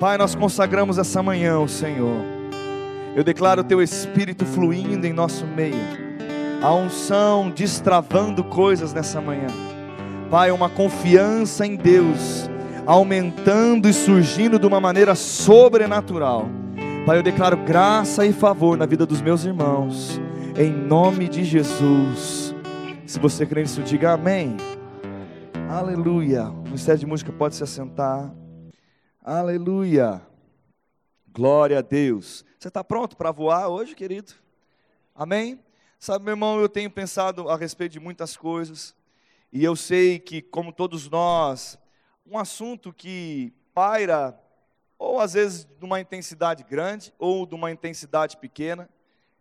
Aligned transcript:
Pai, 0.00 0.16
nós 0.16 0.34
consagramos 0.34 0.96
essa 0.96 1.22
manhã 1.22 1.56
ao 1.56 1.68
Senhor. 1.68 2.24
Eu 3.14 3.22
declaro 3.22 3.60
o 3.60 3.64
teu 3.64 3.82
espírito 3.82 4.46
fluindo 4.46 5.06
em 5.06 5.12
nosso 5.12 5.46
meio, 5.46 5.76
a 6.62 6.72
unção 6.72 7.50
destravando 7.50 8.42
coisas 8.42 8.94
nessa 8.94 9.20
manhã. 9.20 9.48
Pai, 10.30 10.50
uma 10.52 10.70
confiança 10.70 11.66
em 11.66 11.76
Deus, 11.76 12.48
aumentando 12.86 13.90
e 13.90 13.92
surgindo 13.92 14.58
de 14.58 14.66
uma 14.66 14.80
maneira 14.80 15.14
sobrenatural. 15.14 16.48
Pai, 17.04 17.18
eu 17.18 17.22
declaro 17.22 17.58
graça 17.58 18.24
e 18.24 18.32
favor 18.32 18.78
na 18.78 18.86
vida 18.86 19.04
dos 19.04 19.20
meus 19.20 19.44
irmãos, 19.44 20.18
em 20.58 20.72
nome 20.72 21.28
de 21.28 21.44
Jesus. 21.44 22.54
Se 23.04 23.18
você 23.18 23.44
crê 23.44 23.60
nisso, 23.60 23.82
diga 23.82 24.12
amém. 24.12 24.56
Aleluia. 25.68 26.44
O 26.44 26.62
Ministério 26.62 26.98
de 26.98 27.06
Música 27.06 27.30
pode 27.30 27.54
se 27.54 27.62
assentar. 27.62 28.39
Aleluia. 29.22 30.26
Glória 31.30 31.80
a 31.80 31.82
Deus. 31.82 32.42
Você 32.58 32.68
está 32.68 32.82
pronto 32.82 33.18
para 33.18 33.30
voar 33.30 33.68
hoje, 33.68 33.94
querido? 33.94 34.32
Amém? 35.14 35.62
Sabe, 35.98 36.24
meu 36.24 36.32
irmão, 36.32 36.58
eu 36.58 36.70
tenho 36.70 36.90
pensado 36.90 37.50
a 37.50 37.54
respeito 37.54 37.92
de 37.92 38.00
muitas 38.00 38.34
coisas. 38.34 38.96
E 39.52 39.62
eu 39.62 39.76
sei 39.76 40.18
que, 40.18 40.40
como 40.40 40.72
todos 40.72 41.06
nós, 41.10 41.78
um 42.24 42.38
assunto 42.38 42.94
que 42.94 43.52
paira, 43.74 44.40
ou 44.98 45.20
às 45.20 45.34
vezes 45.34 45.66
de 45.66 45.84
uma 45.84 46.00
intensidade 46.00 46.64
grande, 46.64 47.12
ou 47.18 47.44
de 47.44 47.54
uma 47.54 47.70
intensidade 47.70 48.38
pequena. 48.38 48.88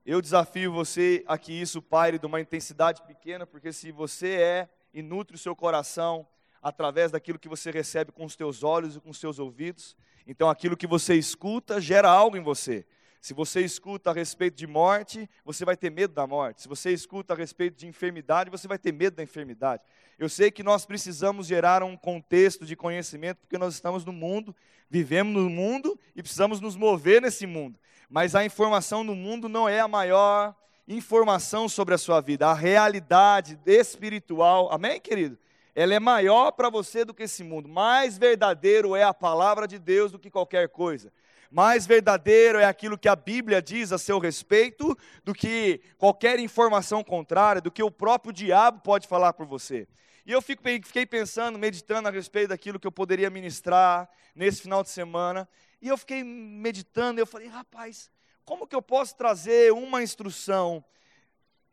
Eu 0.06 0.22
desafio 0.22 0.74
você 0.74 1.24
a 1.26 1.38
que 1.38 1.54
isso 1.54 1.82
paire 1.82 2.20
de 2.20 2.26
uma 2.26 2.42
intensidade 2.42 3.02
pequena, 3.04 3.48
porque 3.48 3.72
se 3.72 3.94
você 3.94 4.42
é 4.42 4.70
e 4.94 5.02
nutre 5.02 5.38
o 5.38 5.40
seu 5.40 5.56
coração 5.56 6.28
através 6.62 7.12
daquilo 7.12 7.40
que 7.40 7.50
você 7.50 7.72
recebe 7.72 8.12
com 8.12 8.26
os 8.26 8.36
teus 8.36 8.64
olhos 8.64 8.96
e 8.96 9.00
com 9.00 9.10
os 9.10 9.20
seus 9.20 9.40
ouvidos, 9.40 9.96
então 10.28 10.50
aquilo 10.50 10.78
que 10.78 10.88
você 10.88 11.16
escuta 11.16 11.80
gera 11.82 12.10
algo 12.10 12.38
em 12.38 12.42
você. 12.42 12.86
Se 13.22 13.34
você 13.34 13.62
escuta 13.62 14.12
a 14.12 14.14
respeito 14.14 14.56
de 14.56 14.66
morte, 14.66 15.30
você 15.44 15.66
vai 15.66 15.76
ter 15.76 15.90
medo 15.90 16.14
da 16.14 16.26
morte. 16.26 16.62
Se 16.62 16.70
você 16.70 16.92
escuta 16.92 17.34
a 17.34 17.36
respeito 17.36 17.78
de 17.78 17.86
enfermidade, 17.86 18.50
você 18.50 18.68
vai 18.68 18.78
ter 18.78 18.94
medo 18.94 19.18
da 19.18 19.24
enfermidade. 19.24 19.84
Eu 20.18 20.30
sei 20.30 20.50
que 20.50 20.64
nós 20.64 20.86
precisamos 20.86 21.46
gerar 21.46 21.84
um 21.84 21.98
contexto 21.98 22.66
de 22.66 22.78
conhecimento, 22.78 23.40
porque 23.40 23.58
nós 23.58 23.74
estamos 23.74 24.06
no 24.06 24.14
mundo, 24.14 24.56
vivemos 24.90 25.34
no 25.34 25.50
mundo 25.50 26.00
e 26.16 26.22
precisamos 26.22 26.62
nos 26.62 26.78
mover 26.78 27.22
nesse 27.22 27.46
mundo. 27.46 27.78
Mas 28.10 28.36
a 28.36 28.46
informação 28.46 29.04
no 29.04 29.14
mundo 29.14 29.50
não 29.50 29.68
é 29.68 29.82
a 29.82 29.88
maior 29.88 30.56
informação 30.88 31.68
sobre 31.68 31.94
a 31.94 31.98
sua 31.98 32.22
vida. 32.22 32.48
A 32.48 32.54
realidade 32.54 33.60
espiritual, 33.66 34.72
amém, 34.72 35.00
querido? 35.00 35.38
Ela 35.80 35.94
é 35.94 36.00
maior 36.00 36.52
para 36.52 36.70
você 36.70 37.06
do 37.06 37.14
que 37.14 37.24
esse 37.24 37.42
mundo. 37.42 37.70
Mais 37.70 38.18
verdadeiro 38.18 38.96
é 38.98 39.04
a 39.04 39.14
palavra 39.14 39.66
de 39.66 39.80
Deus 39.80 40.12
do 40.12 40.20
que 40.20 40.30
qualquer 40.30 40.68
coisa 40.68 41.12
mais 41.52 41.88
verdadeiro 41.88 42.60
é 42.60 42.66
aquilo 42.66 42.98
que 42.98 43.10
a 43.10 43.16
Bíblia 43.16 43.62
diz 43.62 43.92
a 43.92 43.98
seu 43.98 44.20
respeito 44.20 44.96
do 45.24 45.34
que 45.34 45.82
qualquer 45.98 46.40
informação 46.40 47.04
contrária, 47.04 47.62
do 47.62 47.72
que 47.72 47.82
o 47.82 47.90
próprio 47.90 48.32
diabo 48.32 48.82
pode 48.82 49.08
falar 49.08 49.34
por 49.34 49.48
você. 49.48 49.88
E 50.26 50.32
eu 50.32 50.42
fiquei 50.44 51.06
pensando, 51.08 51.58
meditando 51.58 52.08
a 52.08 52.12
respeito 52.12 52.50
daquilo 52.50 52.80
que 52.80 52.86
eu 52.86 52.92
poderia 52.92 53.32
ministrar 53.32 54.08
nesse 54.36 54.62
final 54.62 54.84
de 54.84 54.90
semana, 54.90 55.50
e 55.82 55.88
eu 55.88 55.98
fiquei 55.98 56.24
meditando, 56.24 57.20
eu 57.20 57.26
falei, 57.26 57.48
rapaz, 57.48 58.12
como 58.46 58.68
que 58.68 58.76
eu 58.76 58.82
posso 58.82 59.16
trazer 59.16 59.74
uma 59.74 60.04
instrução 60.04 60.84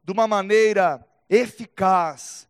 de 0.03 0.11
uma 0.11 0.27
maneira 0.27 1.07
eficaz, 1.29 2.49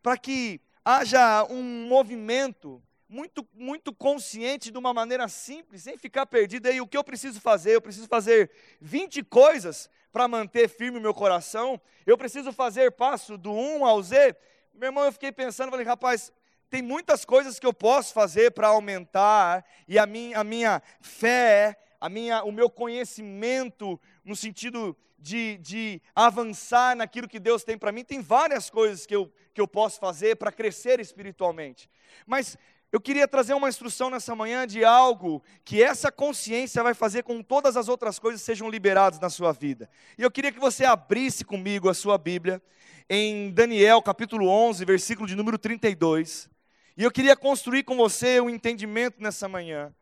para 0.00 0.16
que 0.16 0.60
haja 0.84 1.44
um 1.44 1.86
movimento 1.86 2.82
muito, 3.08 3.46
muito 3.54 3.92
consciente 3.92 4.70
de 4.70 4.78
uma 4.78 4.94
maneira 4.94 5.28
simples, 5.28 5.82
sem 5.82 5.98
ficar 5.98 6.24
perdido. 6.26 6.66
Aí 6.66 6.80
o 6.80 6.86
que 6.86 6.96
eu 6.96 7.04
preciso 7.04 7.40
fazer? 7.40 7.74
Eu 7.74 7.82
preciso 7.82 8.08
fazer 8.08 8.50
20 8.80 9.22
coisas 9.24 9.90
para 10.10 10.26
manter 10.26 10.68
firme 10.68 10.98
o 10.98 11.02
meu 11.02 11.12
coração. 11.12 11.80
Eu 12.06 12.16
preciso 12.16 12.52
fazer 12.52 12.92
passo 12.92 13.36
do 13.36 13.52
1 13.52 13.84
ao 13.84 14.02
Z. 14.02 14.34
Meu 14.74 14.88
irmão, 14.88 15.04
eu 15.04 15.12
fiquei 15.12 15.30
pensando, 15.30 15.70
falei, 15.70 15.86
rapaz, 15.86 16.32
tem 16.70 16.80
muitas 16.80 17.24
coisas 17.24 17.58
que 17.58 17.66
eu 17.66 17.74
posso 17.74 18.14
fazer 18.14 18.50
para 18.52 18.68
aumentar 18.68 19.62
e 19.86 19.98
a 19.98 20.06
minha, 20.06 20.38
a 20.38 20.42
minha 20.42 20.82
fé, 21.02 21.76
a 22.00 22.08
minha, 22.08 22.42
o 22.44 22.50
meu 22.50 22.70
conhecimento 22.70 24.00
no 24.24 24.34
sentido 24.34 24.96
de, 25.22 25.56
de 25.58 26.02
avançar 26.14 26.96
naquilo 26.96 27.28
que 27.28 27.38
Deus 27.38 27.62
tem 27.62 27.78
para 27.78 27.92
mim. 27.92 28.04
Tem 28.04 28.20
várias 28.20 28.68
coisas 28.68 29.06
que 29.06 29.14
eu, 29.14 29.32
que 29.54 29.60
eu 29.60 29.68
posso 29.68 30.00
fazer 30.00 30.36
para 30.36 30.50
crescer 30.50 30.98
espiritualmente. 30.98 31.88
Mas 32.26 32.58
eu 32.90 33.00
queria 33.00 33.26
trazer 33.26 33.54
uma 33.54 33.68
instrução 33.68 34.10
nessa 34.10 34.34
manhã 34.34 34.66
de 34.66 34.84
algo 34.84 35.42
que 35.64 35.82
essa 35.82 36.12
consciência 36.12 36.82
vai 36.82 36.92
fazer 36.92 37.22
com 37.22 37.38
que 37.38 37.44
todas 37.44 37.76
as 37.76 37.88
outras 37.88 38.18
coisas 38.18 38.42
sejam 38.42 38.68
liberadas 38.68 39.20
na 39.20 39.30
sua 39.30 39.52
vida. 39.52 39.88
E 40.18 40.22
eu 40.22 40.30
queria 40.30 40.52
que 40.52 40.60
você 40.60 40.84
abrisse 40.84 41.44
comigo 41.44 41.88
a 41.88 41.94
sua 41.94 42.18
Bíblia 42.18 42.60
em 43.08 43.50
Daniel 43.50 44.02
capítulo 44.02 44.48
11, 44.48 44.84
versículo 44.84 45.26
de 45.26 45.36
número 45.36 45.56
32. 45.56 46.50
E 46.96 47.04
eu 47.04 47.10
queria 47.10 47.36
construir 47.36 47.84
com 47.84 47.96
você 47.96 48.40
um 48.40 48.50
entendimento 48.50 49.22
nessa 49.22 49.48
manhã. 49.48 49.94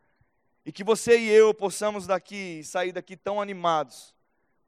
E 0.65 0.71
que 0.71 0.83
você 0.83 1.17
e 1.17 1.29
eu 1.29 1.53
possamos 1.53 2.05
daqui 2.05 2.61
sair 2.63 2.91
daqui 2.91 3.15
tão 3.15 3.41
animados, 3.41 4.13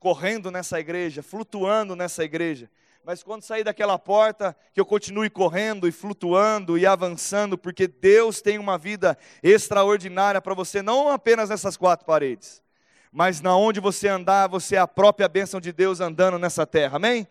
correndo 0.04 0.52
nessa 0.52 0.78
igreja, 0.78 1.24
flutuando 1.24 1.96
nessa 1.96 2.24
igreja 2.24 2.70
mas 3.06 3.22
quando 3.22 3.44
sair 3.44 3.66
daquela 3.66 4.00
porta, 4.00 4.56
que 4.74 4.80
eu 4.80 4.86
continue 4.86 5.30
correndo 5.30 5.88
e 5.90 5.92
flutuando 5.92 6.78
e 6.78 6.86
avançando, 6.86 7.58
porque 7.58 7.86
Deus 7.86 8.42
tem 8.42 8.58
uma 8.58 8.78
vida 8.78 9.18
extraordinária 9.42 10.42
para 10.42 10.54
você, 10.54 10.82
não 10.82 11.10
apenas 11.10 11.50
nessas 11.50 11.76
quatro 11.76 12.06
paredes, 12.06 12.64
mas 13.12 13.42
na 13.42 13.58
onde 13.58 13.82
você 13.82 14.08
andar, 14.08 14.48
você 14.48 14.78
é 14.78 14.80
a 14.80 14.88
própria 14.88 15.28
bênção 15.28 15.60
de 15.60 15.74
Deus 15.74 16.00
andando 16.00 16.40
nessa 16.40 16.66
terra, 16.66 16.96
amém? 16.96 17.28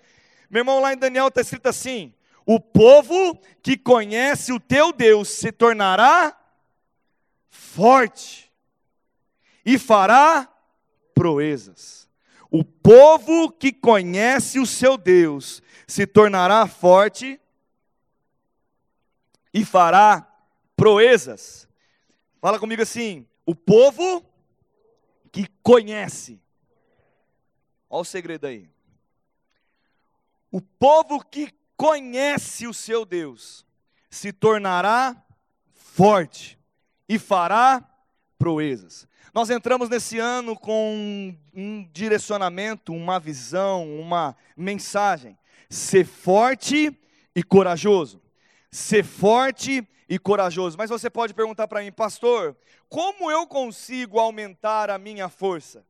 Meu 0.51 0.61
irmão, 0.61 0.79
lá 0.79 0.93
em 0.93 0.99
Daniel 0.99 1.29
está 1.29 1.41
escrito 1.41 1.67
assim: 1.67 2.13
o 2.45 2.61
povo 2.61 3.41
que 3.63 3.77
conhece 3.77 4.53
o 4.53 4.61
teu 4.61 4.93
Deus 4.93 5.31
se 5.31 5.51
tornará 5.51 6.39
forte 7.49 8.53
e 9.65 9.79
fará 9.79 10.47
proezas. 11.15 12.02
O 12.55 12.63
povo 12.63 13.51
que 13.51 13.73
conhece 13.73 14.61
o 14.61 14.67
seu 14.67 14.99
Deus 14.99 15.63
se 15.87 16.07
tornará 16.07 16.67
forte 16.67 17.41
e 19.55 19.65
fará 19.65 20.31
proezas. 20.77 21.67
Fala 22.43 22.61
comigo 22.61 22.83
assim: 22.83 23.27
o 23.47 23.55
povo 23.55 24.23
que 25.33 25.47
conhece. 25.63 26.39
Olha 27.89 28.03
o 28.03 28.05
segredo 28.05 28.47
aí. 28.47 28.69
O 30.51 30.61
povo 30.61 31.25
que 31.25 31.55
conhece 31.75 32.67
o 32.67 32.75
seu 32.75 33.07
Deus 33.07 33.65
se 34.11 34.31
tornará 34.31 35.17
forte 35.73 36.59
e 37.09 37.19
fará 37.19 37.83
proezas. 38.39 39.09
Nós 39.35 39.49
entramos 39.49 39.89
nesse 39.89 40.19
ano 40.19 40.55
com 40.55 41.35
um 41.55 41.89
direcionamento, 41.91 42.93
uma 42.93 43.19
visão, 43.19 43.89
uma 43.99 44.37
mensagem. 44.55 45.39
Ser 45.71 46.05
forte 46.05 46.95
e 47.35 47.43
corajoso. 47.43 48.21
Ser 48.71 49.03
forte 49.03 49.89
e 50.07 50.19
corajoso. 50.19 50.77
Mas 50.77 50.91
você 50.91 51.09
pode 51.09 51.33
perguntar 51.33 51.67
para 51.67 51.81
mim, 51.81 51.91
pastor, 51.91 52.55
como 52.91 53.31
eu 53.31 53.47
consigo 53.47 54.19
aumentar 54.19 54.91
a 54.91 54.99
minha 54.99 55.31
força? 55.31 55.83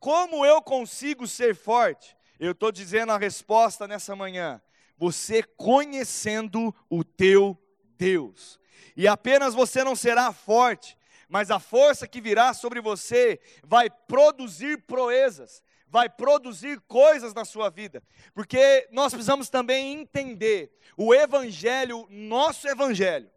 Como 0.00 0.46
eu 0.46 0.62
consigo 0.62 1.26
ser 1.26 1.54
forte? 1.54 2.16
Eu 2.40 2.52
estou 2.52 2.72
dizendo 2.72 3.12
a 3.12 3.18
resposta 3.18 3.86
nessa 3.86 4.16
manhã. 4.16 4.60
Você 4.96 5.42
conhecendo 5.42 6.74
o 6.88 7.04
teu 7.04 7.58
Deus. 7.98 8.58
E 8.96 9.06
apenas 9.06 9.54
você 9.54 9.84
não 9.84 9.94
será 9.94 10.32
forte, 10.32 10.96
mas 11.34 11.50
a 11.50 11.58
força 11.58 12.06
que 12.06 12.20
virá 12.20 12.54
sobre 12.54 12.80
você 12.80 13.40
vai 13.64 13.90
produzir 13.90 14.82
proezas, 14.82 15.64
vai 15.88 16.08
produzir 16.08 16.78
coisas 16.82 17.34
na 17.34 17.44
sua 17.44 17.68
vida, 17.70 18.00
porque 18.32 18.86
nós 18.92 19.12
precisamos 19.12 19.50
também 19.50 20.00
entender 20.00 20.70
o 20.96 21.12
Evangelho, 21.12 22.06
nosso 22.08 22.68
Evangelho, 22.68 23.28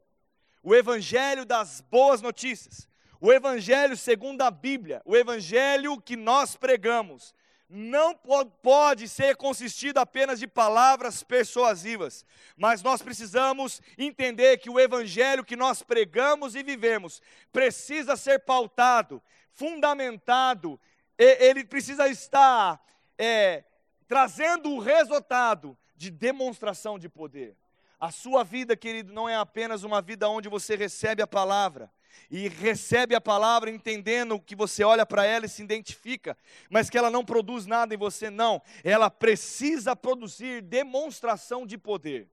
o 0.62 0.76
Evangelho 0.76 1.44
das 1.44 1.82
boas 1.82 2.22
notícias, 2.22 2.88
o 3.20 3.34
Evangelho 3.34 3.98
segundo 3.98 4.44
a 4.44 4.52
Bíblia, 4.52 5.02
o 5.04 5.16
Evangelho 5.16 6.00
que 6.00 6.16
nós 6.16 6.56
pregamos, 6.56 7.34
não 7.70 8.16
pode 8.16 9.10
ser 9.10 9.36
consistido 9.36 9.98
apenas 9.98 10.40
de 10.40 10.48
palavras 10.48 11.22
persuasivas, 11.22 12.26
mas 12.56 12.82
nós 12.82 13.02
precisamos 13.02 13.82
entender 13.98 14.58
que 14.58 14.70
o 14.70 14.80
evangelho 14.80 15.44
que 15.44 15.56
nós 15.56 15.82
pregamos 15.82 16.56
e 16.56 16.64
vivemos 16.64 17.22
precisa 17.52 18.16
ser 18.16 18.40
pautado, 18.40 19.22
fundamentado, 19.52 20.80
ele 21.18 21.66
precisa 21.66 22.08
estar 22.08 22.82
é, 23.18 23.64
trazendo 24.08 24.72
o 24.72 24.80
resultado 24.80 25.78
de 25.96 26.10
demonstração 26.10 26.98
de 26.98 27.10
poder. 27.10 27.56
A 28.00 28.12
sua 28.12 28.44
vida, 28.44 28.78
querido, 28.78 29.12
não 29.12 29.28
é 29.28 29.36
apenas 29.36 29.84
uma 29.84 30.02
vida 30.02 30.30
onde 30.30 30.48
você 30.48 30.76
recebe 30.76 31.22
a 31.22 31.28
palavra, 31.28 31.92
e 32.30 32.48
recebe 32.48 33.16
a 33.16 33.22
palavra 33.22 33.70
entendendo 33.70 34.40
que 34.40 34.56
você 34.56 34.84
olha 34.84 35.06
para 35.06 35.26
ela 35.26 35.46
e 35.46 35.50
se 35.50 35.64
identifica, 35.64 36.38
mas 36.70 36.90
que 36.90 36.98
ela 36.98 37.10
não 37.10 37.24
produz 37.24 37.66
nada 37.66 37.94
em 37.94 37.98
você, 37.98 38.30
não. 38.30 38.62
Ela 38.84 39.10
precisa 39.10 39.96
produzir 39.96 40.62
demonstração 40.62 41.66
de 41.66 41.78
poder. 41.78 42.30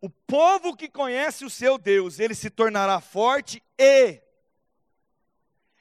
O 0.00 0.08
povo 0.08 0.76
que 0.76 0.88
conhece 0.88 1.44
o 1.44 1.50
seu 1.50 1.76
Deus, 1.76 2.20
ele 2.20 2.34
se 2.34 2.48
tornará 2.48 3.00
forte 3.00 3.62
e 3.76 4.20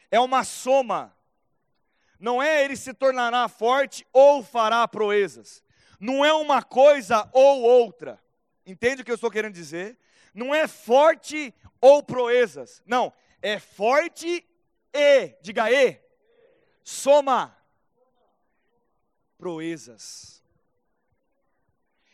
é 0.10 0.20
uma 0.20 0.44
soma. 0.44 1.16
Não 2.20 2.42
é 2.42 2.64
ele 2.64 2.76
se 2.76 2.94
tornará 2.94 3.48
forte 3.48 4.06
ou 4.12 4.42
fará 4.42 4.88
proezas. 4.88 5.64
Não 6.00 6.26
é 6.26 6.34
uma 6.34 6.64
coisa 6.64 7.30
ou 7.32 7.62
outra. 7.62 8.20
Entende 8.66 9.02
o 9.02 9.06
que 9.06 9.12
eu 9.12 9.16
estou 9.16 9.32
querendo 9.32 9.54
dizer? 9.54 9.98
Não 10.38 10.54
é 10.54 10.68
forte 10.68 11.52
ou 11.82 12.04
proezas. 12.04 12.84
Não, 12.86 13.12
é 13.42 13.58
forte 13.58 14.46
e, 14.94 15.36
diga 15.42 15.72
e, 15.72 16.00
soma 16.84 17.58
proezas. 19.36 20.44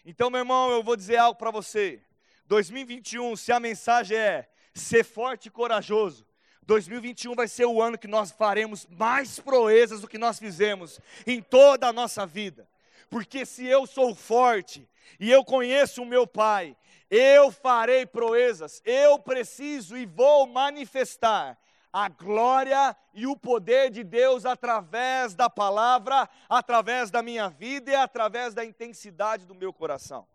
Então, 0.05 0.29
meu 0.29 0.39
irmão, 0.39 0.71
eu 0.71 0.81
vou 0.81 0.95
dizer 0.95 1.17
algo 1.17 1.37
para 1.37 1.51
você. 1.51 2.01
2021, 2.45 3.35
se 3.35 3.51
a 3.51 3.59
mensagem 3.59 4.17
é 4.17 4.49
ser 4.73 5.03
forte 5.03 5.47
e 5.47 5.51
corajoso, 5.51 6.25
2021 6.61 7.35
vai 7.35 7.49
ser 7.49 7.65
o 7.65 7.81
ano 7.81 7.97
que 7.97 8.07
nós 8.07 8.31
faremos 8.31 8.87
mais 8.89 9.37
proezas 9.37 9.99
do 9.99 10.07
que 10.07 10.17
nós 10.17 10.39
fizemos 10.39 10.97
em 11.27 11.41
toda 11.41 11.89
a 11.89 11.93
nossa 11.93 12.25
vida. 12.25 12.69
Porque 13.09 13.45
se 13.45 13.65
eu 13.65 13.85
sou 13.85 14.15
forte 14.15 14.89
e 15.19 15.29
eu 15.29 15.43
conheço 15.43 16.01
o 16.01 16.05
meu 16.05 16.25
Pai, 16.25 16.77
eu 17.15 17.51
farei 17.51 18.07
proezas, 18.07 18.81
eu 18.83 19.19
preciso 19.19 19.95
e 19.95 20.03
vou 20.03 20.47
manifestar 20.47 21.55
a 21.91 22.09
glória 22.09 22.95
e 23.13 23.27
o 23.27 23.37
poder 23.37 23.91
de 23.91 24.03
Deus 24.03 24.47
através 24.47 25.35
da 25.35 25.47
palavra, 25.47 26.27
através 26.49 27.11
da 27.11 27.21
minha 27.21 27.49
vida 27.49 27.91
e 27.91 27.95
através 27.95 28.55
da 28.55 28.65
intensidade 28.65 29.45
do 29.45 29.53
meu 29.53 29.71
coração. 29.71 30.25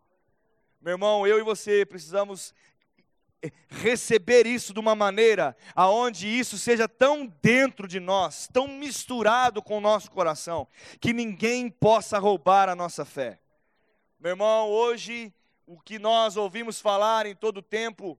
Meu 0.81 0.93
irmão, 0.93 1.27
eu 1.27 1.41
e 1.41 1.43
você 1.43 1.85
precisamos 1.85 2.55
receber 3.69 4.47
isso 4.47 4.73
de 4.73 4.79
uma 4.79 4.95
maneira 4.95 5.57
aonde 5.75 6.29
isso 6.29 6.57
seja 6.57 6.89
tão 6.89 7.27
dentro 7.43 7.89
de 7.89 7.99
nós, 7.99 8.49
tão 8.53 8.69
misturado 8.69 9.61
com 9.61 9.79
o 9.79 9.81
nosso 9.81 10.13
coração, 10.13 10.69
que 11.01 11.13
ninguém 11.13 11.69
possa 11.69 12.21
roubar 12.21 12.69
a 12.69 12.77
nossa 12.77 13.05
fé. 13.05 13.41
Meu 14.21 14.31
irmão, 14.31 14.69
hoje 14.69 15.35
o 15.69 15.79
que 15.79 15.99
nós 15.99 16.37
ouvimos 16.37 16.81
falar 16.81 17.27
em 17.27 17.37
todo 17.37 17.59
o 17.59 17.63
tempo 17.63 18.19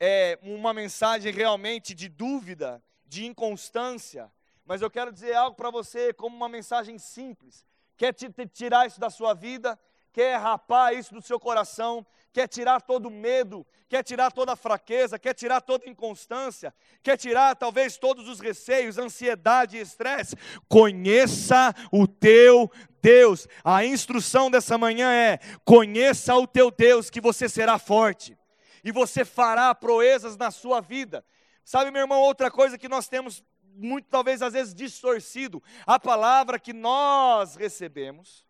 é 0.00 0.36
uma 0.42 0.74
mensagem 0.74 1.32
realmente 1.32 1.94
de 1.94 2.08
dúvida, 2.08 2.82
de 3.06 3.24
inconstância, 3.24 4.30
mas 4.66 4.82
eu 4.82 4.90
quero 4.90 5.12
dizer 5.12 5.34
algo 5.34 5.56
para 5.56 5.70
você 5.70 6.12
como 6.12 6.36
uma 6.36 6.48
mensagem 6.48 6.98
simples. 6.98 7.64
Quer 7.96 8.12
tirar 8.52 8.86
isso 8.86 8.98
da 8.98 9.08
sua 9.08 9.34
vida? 9.34 9.78
quer 10.12 10.36
rapar 10.38 10.94
isso 10.94 11.14
do 11.14 11.22
seu 11.22 11.38
coração, 11.38 12.06
quer 12.32 12.48
tirar 12.48 12.80
todo 12.80 13.10
medo, 13.10 13.66
quer 13.88 14.02
tirar 14.02 14.30
toda 14.30 14.56
fraqueza, 14.56 15.18
quer 15.18 15.34
tirar 15.34 15.60
toda 15.60 15.88
inconstância, 15.88 16.74
quer 17.02 17.16
tirar 17.16 17.56
talvez 17.56 17.96
todos 17.96 18.28
os 18.28 18.40
receios, 18.40 18.98
ansiedade 18.98 19.76
e 19.76 19.80
estresse. 19.80 20.36
Conheça 20.68 21.74
o 21.92 22.06
teu 22.06 22.70
Deus. 23.02 23.48
A 23.64 23.84
instrução 23.84 24.50
dessa 24.50 24.78
manhã 24.78 25.12
é: 25.12 25.38
conheça 25.64 26.34
o 26.36 26.46
teu 26.46 26.70
Deus, 26.70 27.10
que 27.10 27.20
você 27.20 27.48
será 27.48 27.78
forte 27.78 28.36
e 28.82 28.90
você 28.90 29.24
fará 29.24 29.74
proezas 29.74 30.36
na 30.36 30.50
sua 30.50 30.80
vida. 30.80 31.24
Sabe, 31.64 31.90
meu 31.90 32.02
irmão, 32.02 32.20
outra 32.20 32.50
coisa 32.50 32.78
que 32.78 32.88
nós 32.88 33.08
temos 33.08 33.44
muito 33.74 34.08
talvez 34.08 34.42
às 34.42 34.52
vezes 34.52 34.74
distorcido, 34.74 35.62
a 35.86 35.98
palavra 35.98 36.58
que 36.58 36.72
nós 36.72 37.54
recebemos 37.56 38.44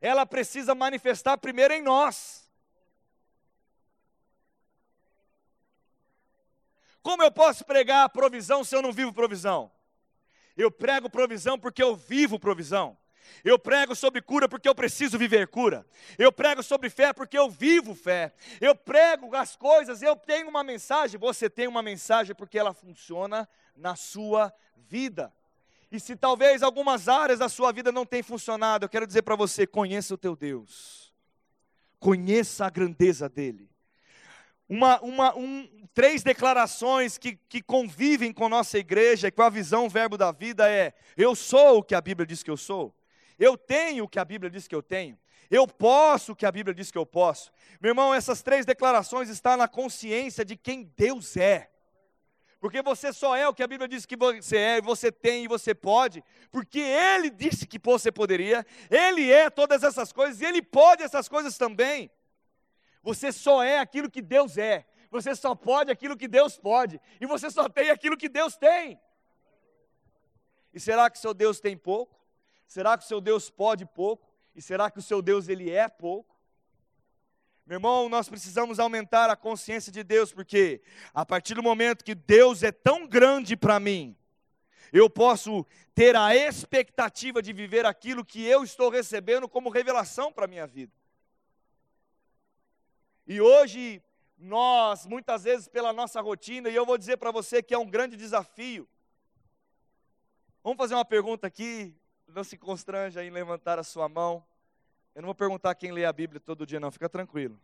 ela 0.00 0.26
precisa 0.26 0.74
manifestar 0.74 1.38
primeiro 1.38 1.74
em 1.74 1.82
nós. 1.82 2.45
Como 7.06 7.22
eu 7.22 7.30
posso 7.30 7.64
pregar 7.64 8.08
provisão 8.08 8.64
se 8.64 8.74
eu 8.74 8.82
não 8.82 8.92
vivo 8.92 9.12
provisão? 9.12 9.70
Eu 10.56 10.72
prego 10.72 11.08
provisão 11.08 11.56
porque 11.56 11.80
eu 11.80 11.94
vivo 11.94 12.36
provisão. 12.36 12.98
Eu 13.44 13.60
prego 13.60 13.94
sobre 13.94 14.20
cura 14.20 14.48
porque 14.48 14.68
eu 14.68 14.74
preciso 14.74 15.16
viver 15.16 15.46
cura. 15.46 15.86
Eu 16.18 16.32
prego 16.32 16.64
sobre 16.64 16.90
fé 16.90 17.12
porque 17.12 17.38
eu 17.38 17.48
vivo 17.48 17.94
fé. 17.94 18.34
Eu 18.60 18.74
prego 18.74 19.36
as 19.36 19.54
coisas, 19.54 20.02
eu 20.02 20.16
tenho 20.16 20.48
uma 20.48 20.64
mensagem, 20.64 21.16
você 21.16 21.48
tem 21.48 21.68
uma 21.68 21.80
mensagem 21.80 22.34
porque 22.34 22.58
ela 22.58 22.74
funciona 22.74 23.48
na 23.76 23.94
sua 23.94 24.52
vida. 24.74 25.32
E 25.92 26.00
se 26.00 26.16
talvez 26.16 26.60
algumas 26.60 27.06
áreas 27.06 27.38
da 27.38 27.48
sua 27.48 27.70
vida 27.70 27.92
não 27.92 28.04
tenham 28.04 28.24
funcionado, 28.24 28.84
eu 28.84 28.88
quero 28.88 29.06
dizer 29.06 29.22
para 29.22 29.36
você: 29.36 29.64
conheça 29.64 30.12
o 30.12 30.18
teu 30.18 30.34
Deus, 30.34 31.14
conheça 32.00 32.66
a 32.66 32.68
grandeza 32.68 33.28
dEle. 33.28 33.75
Uma, 34.68 35.00
uma, 35.00 35.36
um, 35.36 35.68
três 35.94 36.22
declarações 36.22 37.16
que, 37.16 37.38
que 37.48 37.62
convivem 37.62 38.32
com 38.32 38.48
nossa 38.48 38.78
igreja, 38.78 39.30
com 39.30 39.42
a 39.42 39.48
visão 39.48 39.88
verbo 39.88 40.18
da 40.18 40.32
vida 40.32 40.68
é: 40.68 40.92
eu 41.16 41.34
sou 41.34 41.78
o 41.78 41.82
que 41.82 41.94
a 41.94 42.00
Bíblia 42.00 42.26
diz 42.26 42.42
que 42.42 42.50
eu 42.50 42.56
sou, 42.56 42.94
eu 43.38 43.56
tenho 43.56 44.04
o 44.04 44.08
que 44.08 44.18
a 44.18 44.24
Bíblia 44.24 44.50
diz 44.50 44.66
que 44.68 44.74
eu 44.74 44.82
tenho, 44.82 45.18
eu 45.50 45.66
posso 45.66 46.32
o 46.32 46.36
que 46.36 46.44
a 46.44 46.52
Bíblia 46.52 46.74
diz 46.74 46.90
que 46.90 46.98
eu 46.98 47.06
posso. 47.06 47.52
Meu 47.80 47.90
irmão, 47.90 48.12
essas 48.12 48.42
três 48.42 48.66
declarações 48.66 49.28
estão 49.28 49.56
na 49.56 49.68
consciência 49.68 50.44
de 50.44 50.56
quem 50.56 50.90
Deus 50.96 51.36
é. 51.36 51.70
Porque 52.58 52.82
você 52.82 53.12
só 53.12 53.36
é 53.36 53.46
o 53.46 53.54
que 53.54 53.62
a 53.62 53.66
Bíblia 53.66 53.86
diz 53.86 54.04
que 54.04 54.16
você 54.16 54.56
é, 54.56 54.80
você 54.80 55.12
tem 55.12 55.44
e 55.44 55.48
você 55.48 55.74
pode, 55.74 56.24
porque 56.50 56.80
Ele 56.80 57.30
disse 57.30 57.66
que 57.66 57.78
você 57.78 58.10
poderia, 58.10 58.66
Ele 58.90 59.30
é 59.30 59.48
todas 59.48 59.82
essas 59.82 60.12
coisas 60.12 60.40
e 60.40 60.44
Ele 60.44 60.60
pode 60.60 61.02
essas 61.02 61.28
coisas 61.28 61.56
também. 61.56 62.10
Você 63.06 63.30
só 63.30 63.62
é 63.62 63.78
aquilo 63.78 64.10
que 64.10 64.20
Deus 64.20 64.58
é, 64.58 64.84
você 65.12 65.32
só 65.36 65.54
pode 65.54 65.92
aquilo 65.92 66.16
que 66.16 66.26
Deus 66.26 66.58
pode, 66.58 67.00
e 67.20 67.24
você 67.24 67.48
só 67.52 67.68
tem 67.68 67.88
aquilo 67.88 68.16
que 68.16 68.28
Deus 68.28 68.56
tem. 68.56 69.00
E 70.74 70.80
será 70.80 71.08
que 71.08 71.16
o 71.16 71.20
seu 71.20 71.32
Deus 71.32 71.60
tem 71.60 71.76
pouco? 71.76 72.20
Será 72.66 72.98
que 72.98 73.04
o 73.04 73.06
seu 73.06 73.20
Deus 73.20 73.48
pode 73.48 73.86
pouco? 73.86 74.28
E 74.56 74.60
será 74.60 74.90
que 74.90 74.98
o 74.98 75.02
seu 75.02 75.22
Deus 75.22 75.48
ele 75.48 75.70
é 75.70 75.88
pouco? 75.88 76.36
Meu 77.64 77.76
irmão, 77.76 78.08
nós 78.08 78.28
precisamos 78.28 78.80
aumentar 78.80 79.30
a 79.30 79.36
consciência 79.36 79.92
de 79.92 80.02
Deus, 80.02 80.32
porque 80.32 80.82
a 81.14 81.24
partir 81.24 81.54
do 81.54 81.62
momento 81.62 82.04
que 82.04 82.14
Deus 82.14 82.64
é 82.64 82.72
tão 82.72 83.06
grande 83.06 83.56
para 83.56 83.78
mim, 83.78 84.16
eu 84.92 85.08
posso 85.08 85.64
ter 85.94 86.16
a 86.16 86.34
expectativa 86.34 87.40
de 87.40 87.52
viver 87.52 87.86
aquilo 87.86 88.24
que 88.24 88.44
eu 88.44 88.64
estou 88.64 88.90
recebendo 88.90 89.48
como 89.48 89.70
revelação 89.70 90.32
para 90.32 90.46
a 90.46 90.48
minha 90.48 90.66
vida. 90.66 90.95
E 93.26 93.40
hoje, 93.40 94.02
nós, 94.38 95.06
muitas 95.06 95.44
vezes 95.44 95.66
pela 95.66 95.92
nossa 95.92 96.20
rotina, 96.20 96.68
e 96.68 96.74
eu 96.74 96.86
vou 96.86 96.96
dizer 96.96 97.16
para 97.16 97.30
você 97.30 97.62
que 97.62 97.74
é 97.74 97.78
um 97.78 97.88
grande 97.88 98.16
desafio. 98.16 98.88
Vamos 100.62 100.76
fazer 100.76 100.94
uma 100.94 101.04
pergunta 101.04 101.46
aqui, 101.46 101.94
não 102.28 102.44
se 102.44 102.56
constranja 102.56 103.24
em 103.24 103.30
levantar 103.30 103.78
a 103.78 103.84
sua 103.84 104.08
mão. 104.08 104.44
Eu 105.14 105.22
não 105.22 105.26
vou 105.28 105.34
perguntar 105.34 105.74
quem 105.74 105.92
lê 105.92 106.04
a 106.04 106.12
Bíblia 106.12 106.40
todo 106.40 106.66
dia, 106.66 106.78
não, 106.78 106.90
fica 106.90 107.08
tranquilo. 107.08 107.58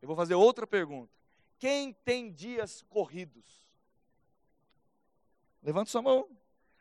Eu 0.00 0.06
vou 0.06 0.16
fazer 0.16 0.34
outra 0.34 0.66
pergunta. 0.66 1.12
Quem 1.58 1.92
tem 1.92 2.30
dias 2.30 2.82
corridos? 2.88 3.66
Levanta 5.62 5.90
sua 5.90 6.02
mão. 6.02 6.28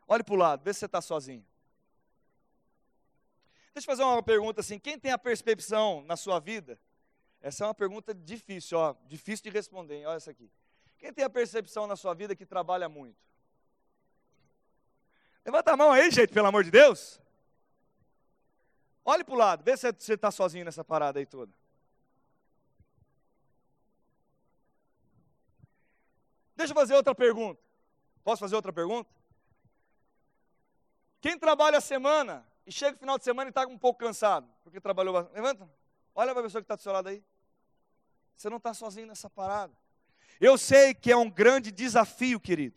Olhe 0.08 0.24
para 0.24 0.34
o 0.34 0.38
lado, 0.38 0.64
vê 0.64 0.74
se 0.74 0.80
você 0.80 0.86
está 0.86 1.02
sozinho. 1.02 1.46
Deixa 3.74 3.90
eu 3.90 3.92
fazer 3.92 4.04
uma 4.04 4.22
pergunta 4.22 4.62
assim: 4.62 4.78
quem 4.78 5.00
tem 5.00 5.12
a 5.12 5.18
percepção 5.18 6.04
na 6.04 6.16
sua 6.16 6.40
vida? 6.40 6.78
Essa 7.44 7.66
é 7.66 7.68
uma 7.68 7.74
pergunta 7.74 8.14
difícil, 8.14 8.78
ó, 8.78 8.96
difícil 9.06 9.44
de 9.44 9.50
responder, 9.50 9.98
hein? 9.98 10.06
olha 10.06 10.16
essa 10.16 10.32
aqui. 10.32 10.50
Quem 10.98 11.12
tem 11.12 11.26
a 11.26 11.30
percepção 11.30 11.86
na 11.86 11.98
sua 11.98 12.14
vida 12.14 12.34
que 12.34 12.46
trabalha 12.46 12.88
muito? 12.88 13.22
Levanta 15.44 15.74
a 15.74 15.78
mão 15.78 15.92
aí, 15.92 16.10
gente, 16.10 16.32
pelo 16.32 16.48
amor 16.48 16.64
de 16.64 16.72
Deus. 16.72 17.20
Olhe 19.04 19.26
para 19.26 19.36
o 19.36 19.38
lado, 19.38 19.62
vê 19.62 19.76
se 19.76 19.92
você 19.92 20.14
está 20.14 20.32
sozinho 20.32 20.64
nessa 20.64 20.86
parada 20.86 21.20
aí 21.20 21.26
toda. 21.26 21.52
Deixa 26.56 26.72
eu 26.72 26.76
fazer 26.76 26.94
outra 26.96 27.14
pergunta. 27.14 27.62
Posso 28.24 28.40
fazer 28.40 28.56
outra 28.56 28.72
pergunta? 28.72 29.10
Quem 31.20 31.38
trabalha 31.38 31.80
a 31.80 31.82
semana 31.82 32.48
e 32.66 32.72
chega 32.72 32.94
no 32.94 33.00
final 33.00 33.18
de 33.18 33.26
semana 33.26 33.50
e 33.50 33.52
está 33.52 33.68
um 33.68 33.78
pouco 33.78 34.00
cansado, 34.00 34.48
porque 34.64 34.80
trabalhou 34.80 35.14
bastante. 35.14 35.36
Levanta, 35.36 35.70
olha 36.16 36.32
para 36.32 36.40
a 36.40 36.44
pessoa 36.44 36.62
que 36.62 36.66
está 36.66 36.76
do 36.78 36.82
seu 36.82 36.94
lado 36.94 37.10
aí. 37.10 37.22
Você 38.36 38.50
não 38.50 38.58
está 38.58 38.74
sozinho 38.74 39.08
nessa 39.08 39.30
parada. 39.30 39.74
Eu 40.40 40.58
sei 40.58 40.94
que 40.94 41.12
é 41.12 41.18
um 41.18 41.30
grande 41.30 41.72
desafio, 41.72 42.40
querido. 42.40 42.76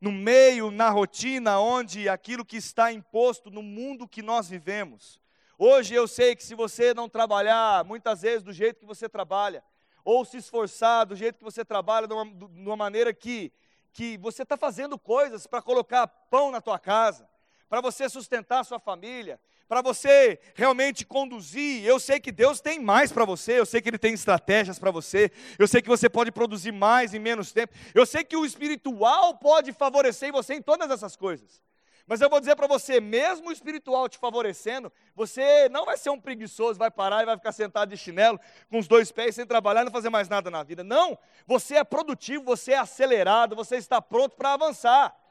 No 0.00 0.10
meio, 0.10 0.70
na 0.70 0.90
rotina, 0.90 1.60
onde 1.60 2.08
aquilo 2.08 2.44
que 2.44 2.56
está 2.56 2.92
imposto 2.92 3.50
no 3.50 3.62
mundo 3.62 4.08
que 4.08 4.22
nós 4.22 4.48
vivemos, 4.48 5.20
Hoje 5.64 5.94
eu 5.94 6.08
sei 6.08 6.34
que 6.34 6.42
se 6.42 6.56
você 6.56 6.92
não 6.92 7.08
trabalhar 7.08 7.84
muitas 7.84 8.22
vezes 8.22 8.42
do 8.42 8.52
jeito 8.52 8.80
que 8.80 8.84
você 8.84 9.08
trabalha, 9.08 9.62
ou 10.04 10.24
se 10.24 10.38
esforçar 10.38 11.06
do 11.06 11.14
jeito 11.14 11.38
que 11.38 11.44
você 11.44 11.64
trabalha, 11.64 12.08
de 12.08 12.12
uma, 12.12 12.24
de 12.24 12.66
uma 12.68 12.76
maneira 12.76 13.14
que, 13.14 13.52
que 13.92 14.18
você 14.18 14.42
está 14.42 14.56
fazendo 14.56 14.98
coisas 14.98 15.46
para 15.46 15.62
colocar 15.62 16.08
pão 16.08 16.50
na 16.50 16.60
tua 16.60 16.80
casa, 16.80 17.28
para 17.72 17.80
você 17.80 18.06
sustentar 18.06 18.66
sua 18.66 18.78
família, 18.78 19.40
para 19.66 19.80
você 19.80 20.38
realmente 20.54 21.06
conduzir. 21.06 21.82
Eu 21.86 21.98
sei 21.98 22.20
que 22.20 22.30
Deus 22.30 22.60
tem 22.60 22.78
mais 22.78 23.10
para 23.10 23.24
você, 23.24 23.58
eu 23.58 23.64
sei 23.64 23.80
que 23.80 23.88
Ele 23.88 23.96
tem 23.96 24.12
estratégias 24.12 24.78
para 24.78 24.90
você, 24.90 25.32
eu 25.58 25.66
sei 25.66 25.80
que 25.80 25.88
você 25.88 26.06
pode 26.06 26.30
produzir 26.30 26.70
mais 26.70 27.14
em 27.14 27.18
menos 27.18 27.50
tempo, 27.50 27.72
eu 27.94 28.04
sei 28.04 28.24
que 28.24 28.36
o 28.36 28.44
espiritual 28.44 29.38
pode 29.38 29.72
favorecer 29.72 30.30
você 30.30 30.52
em 30.52 30.60
todas 30.60 30.90
essas 30.90 31.16
coisas. 31.16 31.62
Mas 32.06 32.20
eu 32.20 32.28
vou 32.28 32.40
dizer 32.40 32.56
para 32.56 32.66
você, 32.66 33.00
mesmo 33.00 33.48
o 33.48 33.52
espiritual 33.52 34.06
te 34.06 34.18
favorecendo, 34.18 34.92
você 35.14 35.66
não 35.70 35.86
vai 35.86 35.96
ser 35.96 36.10
um 36.10 36.20
preguiçoso, 36.20 36.78
vai 36.78 36.90
parar 36.90 37.22
e 37.22 37.24
vai 37.24 37.38
ficar 37.38 37.52
sentado 37.52 37.88
de 37.88 37.96
chinelo, 37.96 38.38
com 38.70 38.80
os 38.80 38.86
dois 38.86 39.10
pés, 39.10 39.34
sem 39.34 39.46
trabalhar 39.46 39.82
não 39.82 39.90
fazer 39.90 40.10
mais 40.10 40.28
nada 40.28 40.50
na 40.50 40.62
vida. 40.62 40.84
Não, 40.84 41.18
você 41.46 41.76
é 41.76 41.84
produtivo, 41.84 42.44
você 42.44 42.72
é 42.72 42.78
acelerado, 42.78 43.56
você 43.56 43.76
está 43.76 44.02
pronto 44.02 44.36
para 44.36 44.52
avançar. 44.52 45.21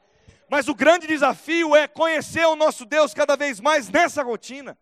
Mas 0.52 0.68
o 0.68 0.74
grande 0.74 1.06
desafio 1.06 1.74
é 1.74 1.88
conhecer 1.88 2.44
o 2.44 2.54
nosso 2.54 2.84
Deus 2.84 3.14
cada 3.14 3.36
vez 3.36 3.58
mais 3.58 3.88
nessa 3.88 4.22
rotina. 4.22 4.76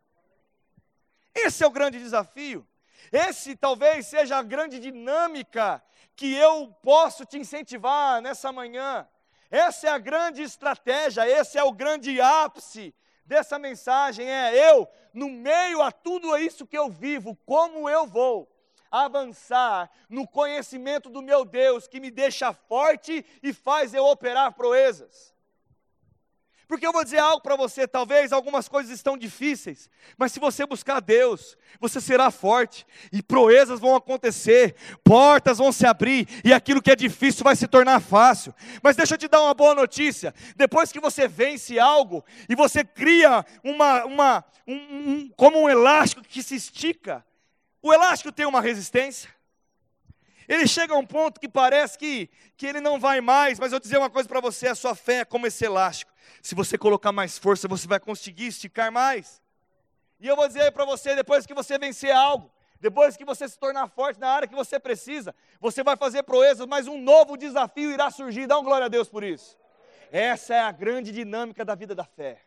Esse 1.33 1.63
é 1.63 1.67
o 1.69 1.71
grande 1.71 1.97
desafio. 1.97 2.67
Esse 3.13 3.55
talvez 3.55 4.09
seja 4.09 4.37
a 4.37 4.43
grande 4.43 4.81
dinâmica 4.81 5.81
que 6.17 6.35
eu 6.35 6.77
posso 6.83 7.25
te 7.25 7.39
incentivar 7.39 8.21
nessa 8.21 8.51
manhã. 8.51 9.07
Essa 9.49 9.87
é 9.87 9.91
a 9.91 9.99
grande 9.99 10.43
estratégia, 10.43 11.31
esse 11.31 11.57
é 11.57 11.63
o 11.63 11.71
grande 11.71 12.21
ápice 12.21 12.93
dessa 13.25 13.57
mensagem. 13.57 14.29
É 14.29 14.73
eu, 14.73 14.89
no 15.15 15.29
meio 15.31 15.83
a 15.83 15.93
tudo 15.93 16.37
isso 16.37 16.67
que 16.67 16.77
eu 16.77 16.91
vivo, 16.91 17.39
como 17.47 17.89
eu 17.89 18.09
vou 18.09 18.51
avançar 18.91 19.89
no 20.09 20.27
conhecimento 20.27 21.09
do 21.09 21.23
meu 21.23 21.45
Deus, 21.45 21.87
que 21.87 22.01
me 22.01 22.11
deixa 22.11 22.53
forte 22.53 23.25
e 23.41 23.53
faz 23.53 23.95
eu 23.95 24.05
operar 24.05 24.53
proezas. 24.55 25.31
Porque 26.71 26.87
eu 26.87 26.93
vou 26.93 27.03
dizer 27.03 27.19
algo 27.19 27.43
para 27.43 27.57
você, 27.57 27.85
talvez 27.89 28.33
algumas 28.33 28.69
coisas 28.69 28.93
estão 28.93 29.19
difíceis, 29.19 29.91
mas 30.17 30.31
se 30.31 30.39
você 30.39 30.65
buscar 30.65 31.01
Deus, 31.01 31.59
você 31.81 32.01
será 32.01 32.31
forte 32.31 32.87
e 33.13 33.21
proezas 33.21 33.81
vão 33.81 33.97
acontecer, 33.97 34.77
portas 35.03 35.59
vão 35.59 35.73
se 35.73 35.85
abrir 35.85 36.29
e 36.45 36.53
aquilo 36.53 36.81
que 36.81 36.93
é 36.93 36.95
difícil 36.95 37.43
vai 37.43 37.57
se 37.57 37.67
tornar 37.67 37.99
fácil. 37.99 38.55
Mas 38.85 38.95
deixa 38.95 39.15
eu 39.15 39.19
te 39.19 39.27
dar 39.27 39.43
uma 39.43 39.53
boa 39.53 39.75
notícia: 39.75 40.33
depois 40.55 40.93
que 40.93 41.01
você 41.01 41.27
vence 41.27 41.77
algo 41.77 42.25
e 42.49 42.55
você 42.55 42.85
cria 42.85 43.45
uma, 43.65 44.05
uma 44.05 44.45
um, 44.65 44.75
um, 44.77 45.29
como 45.37 45.61
um 45.61 45.69
elástico 45.69 46.23
que 46.23 46.41
se 46.41 46.55
estica, 46.55 47.27
o 47.83 47.93
elástico 47.93 48.31
tem 48.31 48.47
uma 48.47 48.61
resistência. 48.61 49.29
Ele 50.51 50.67
chega 50.67 50.93
a 50.93 50.99
um 50.99 51.07
ponto 51.07 51.39
que 51.39 51.49
parece 51.49 51.97
que, 51.97 52.29
que 52.57 52.67
ele 52.67 52.81
não 52.81 52.99
vai 52.99 53.21
mais, 53.21 53.57
mas 53.61 53.67
eu 53.71 53.77
vou 53.77 53.81
dizer 53.81 53.99
uma 53.99 54.11
coisa 54.11 54.29
para 54.29 54.41
você: 54.41 54.67
a 54.67 54.75
sua 54.75 54.97
fé 54.97 55.19
é 55.19 55.25
como 55.25 55.47
esse 55.47 55.65
elástico. 55.65 56.13
Se 56.43 56.57
você 56.57 56.77
colocar 56.77 57.13
mais 57.13 57.39
força, 57.39 57.69
você 57.69 57.87
vai 57.87 58.01
conseguir 58.01 58.49
esticar 58.49 58.91
mais. 58.91 59.41
E 60.19 60.27
eu 60.27 60.35
vou 60.35 60.49
dizer 60.49 60.73
para 60.73 60.85
você: 60.85 61.15
depois 61.15 61.47
que 61.47 61.55
você 61.55 61.79
vencer 61.79 62.11
algo, 62.11 62.51
depois 62.81 63.17
que 63.17 63.25
você 63.25 63.49
se 63.49 63.57
tornar 63.57 63.87
forte 63.87 64.19
na 64.19 64.29
área 64.29 64.49
que 64.49 64.55
você 64.57 64.81
precisa, 64.81 65.33
você 65.61 65.85
vai 65.85 65.97
fazer 65.97 66.25
proezas, 66.25 66.67
mas 66.67 66.89
um 66.89 67.01
novo 67.01 67.37
desafio 67.37 67.93
irá 67.93 68.11
surgir. 68.11 68.49
Dá 68.49 68.59
um 68.59 68.65
glória 68.65 68.87
a 68.87 68.89
Deus 68.89 69.09
por 69.09 69.23
isso. 69.23 69.57
Essa 70.11 70.55
é 70.57 70.61
a 70.63 70.73
grande 70.73 71.13
dinâmica 71.13 71.65
da 71.65 71.77
vida 71.77 71.95
da 71.95 72.05
fé. 72.05 72.43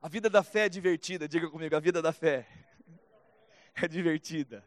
A 0.00 0.08
vida 0.08 0.30
da 0.30 0.42
fé 0.42 0.64
é 0.64 0.68
divertida, 0.70 1.28
diga 1.28 1.50
comigo, 1.50 1.76
a 1.76 1.80
vida 1.80 2.00
da 2.00 2.14
fé 2.14 2.46
é 3.82 3.86
divertida. 3.88 4.64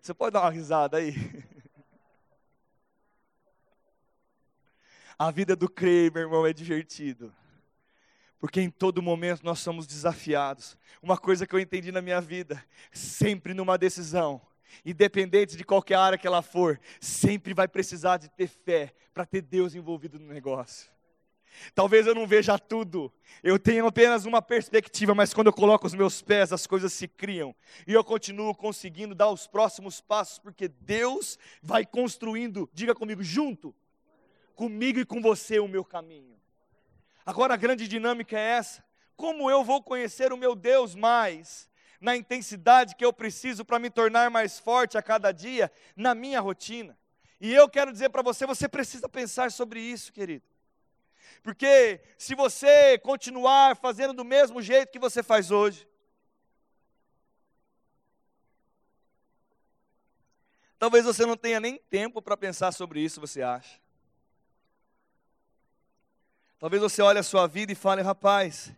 Você 0.00 0.12
pode 0.12 0.34
dar 0.34 0.42
uma 0.42 0.50
risada 0.50 0.98
aí? 0.98 1.14
A 5.18 5.30
vida 5.30 5.54
do 5.54 5.68
crer, 5.68 6.12
meu 6.12 6.22
irmão, 6.22 6.46
é 6.46 6.52
divertido. 6.52 7.34
Porque 8.38 8.60
em 8.60 8.70
todo 8.70 9.02
momento 9.02 9.42
nós 9.44 9.58
somos 9.58 9.86
desafiados. 9.86 10.78
Uma 11.02 11.18
coisa 11.18 11.46
que 11.46 11.54
eu 11.54 11.60
entendi 11.60 11.92
na 11.92 12.00
minha 12.00 12.22
vida, 12.22 12.64
sempre 12.90 13.52
numa 13.52 13.76
decisão, 13.76 14.40
independente 14.82 15.58
de 15.58 15.64
qualquer 15.64 15.96
área 15.96 16.16
que 16.16 16.26
ela 16.26 16.40
for, 16.40 16.80
sempre 16.98 17.52
vai 17.52 17.68
precisar 17.68 18.16
de 18.16 18.30
ter 18.30 18.46
fé 18.46 18.94
para 19.12 19.26
ter 19.26 19.42
Deus 19.42 19.74
envolvido 19.74 20.18
no 20.18 20.32
negócio. 20.32 20.90
Talvez 21.74 22.06
eu 22.06 22.14
não 22.14 22.26
veja 22.26 22.58
tudo, 22.58 23.12
eu 23.42 23.58
tenho 23.58 23.86
apenas 23.86 24.24
uma 24.24 24.40
perspectiva, 24.40 25.14
mas 25.14 25.34
quando 25.34 25.48
eu 25.48 25.52
coloco 25.52 25.86
os 25.86 25.94
meus 25.94 26.22
pés, 26.22 26.52
as 26.52 26.66
coisas 26.66 26.92
se 26.92 27.08
criam, 27.08 27.54
e 27.86 27.92
eu 27.92 28.04
continuo 28.04 28.54
conseguindo 28.54 29.14
dar 29.14 29.30
os 29.30 29.46
próximos 29.46 30.00
passos, 30.00 30.38
porque 30.38 30.68
Deus 30.68 31.38
vai 31.62 31.84
construindo, 31.84 32.68
diga 32.72 32.94
comigo, 32.94 33.22
junto, 33.22 33.74
comigo 34.54 34.98
e 34.98 35.04
com 35.04 35.20
você 35.20 35.58
o 35.58 35.68
meu 35.68 35.84
caminho. 35.84 36.38
Agora 37.24 37.54
a 37.54 37.56
grande 37.56 37.86
dinâmica 37.86 38.38
é 38.38 38.58
essa: 38.58 38.84
como 39.16 39.50
eu 39.50 39.62
vou 39.62 39.82
conhecer 39.82 40.32
o 40.32 40.36
meu 40.36 40.54
Deus 40.54 40.94
mais, 40.94 41.68
na 42.00 42.16
intensidade 42.16 42.96
que 42.96 43.04
eu 43.04 43.12
preciso 43.12 43.64
para 43.64 43.78
me 43.78 43.90
tornar 43.90 44.30
mais 44.30 44.58
forte 44.58 44.96
a 44.96 45.02
cada 45.02 45.32
dia, 45.32 45.70
na 45.94 46.14
minha 46.14 46.40
rotina? 46.40 46.98
E 47.40 47.54
eu 47.54 47.68
quero 47.68 47.90
dizer 47.90 48.10
para 48.10 48.22
você, 48.22 48.46
você 48.46 48.68
precisa 48.68 49.08
pensar 49.08 49.50
sobre 49.50 49.80
isso, 49.80 50.12
querido. 50.12 50.44
Porque 51.42 52.00
se 52.18 52.34
você 52.34 52.98
continuar 52.98 53.76
fazendo 53.76 54.12
do 54.12 54.24
mesmo 54.24 54.60
jeito 54.60 54.92
que 54.92 54.98
você 54.98 55.22
faz 55.22 55.50
hoje, 55.50 55.88
talvez 60.78 61.04
você 61.04 61.24
não 61.24 61.36
tenha 61.36 61.58
nem 61.58 61.78
tempo 61.78 62.20
para 62.20 62.36
pensar 62.36 62.72
sobre 62.72 63.00
isso, 63.00 63.20
você 63.20 63.42
acha. 63.42 63.80
Talvez 66.58 66.82
você 66.82 67.00
olhe 67.00 67.18
a 67.18 67.22
sua 67.22 67.46
vida 67.46 67.72
e 67.72 67.74
fale, 67.74 68.02
rapaz, 68.02 68.70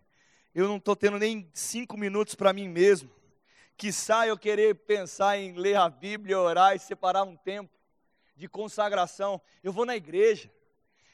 eu 0.55 0.69
não 0.69 0.77
estou 0.77 0.95
tendo 0.95 1.19
nem 1.19 1.51
cinco 1.53 1.97
minutos 1.97 2.37
para 2.37 2.53
mim 2.53 2.69
mesmo. 2.69 3.11
Quiçá 3.77 4.25
eu 4.27 4.39
querer 4.39 4.77
pensar 4.77 5.37
em 5.37 5.55
ler 5.55 5.75
a 5.75 5.89
Bíblia, 5.89 6.39
orar 6.39 6.77
e 6.77 6.79
separar 6.79 7.25
um 7.25 7.35
tempo 7.35 7.77
de 8.37 8.47
consagração. 8.47 9.41
Eu 9.65 9.73
vou 9.73 9.85
na 9.85 9.97
igreja. 9.97 10.49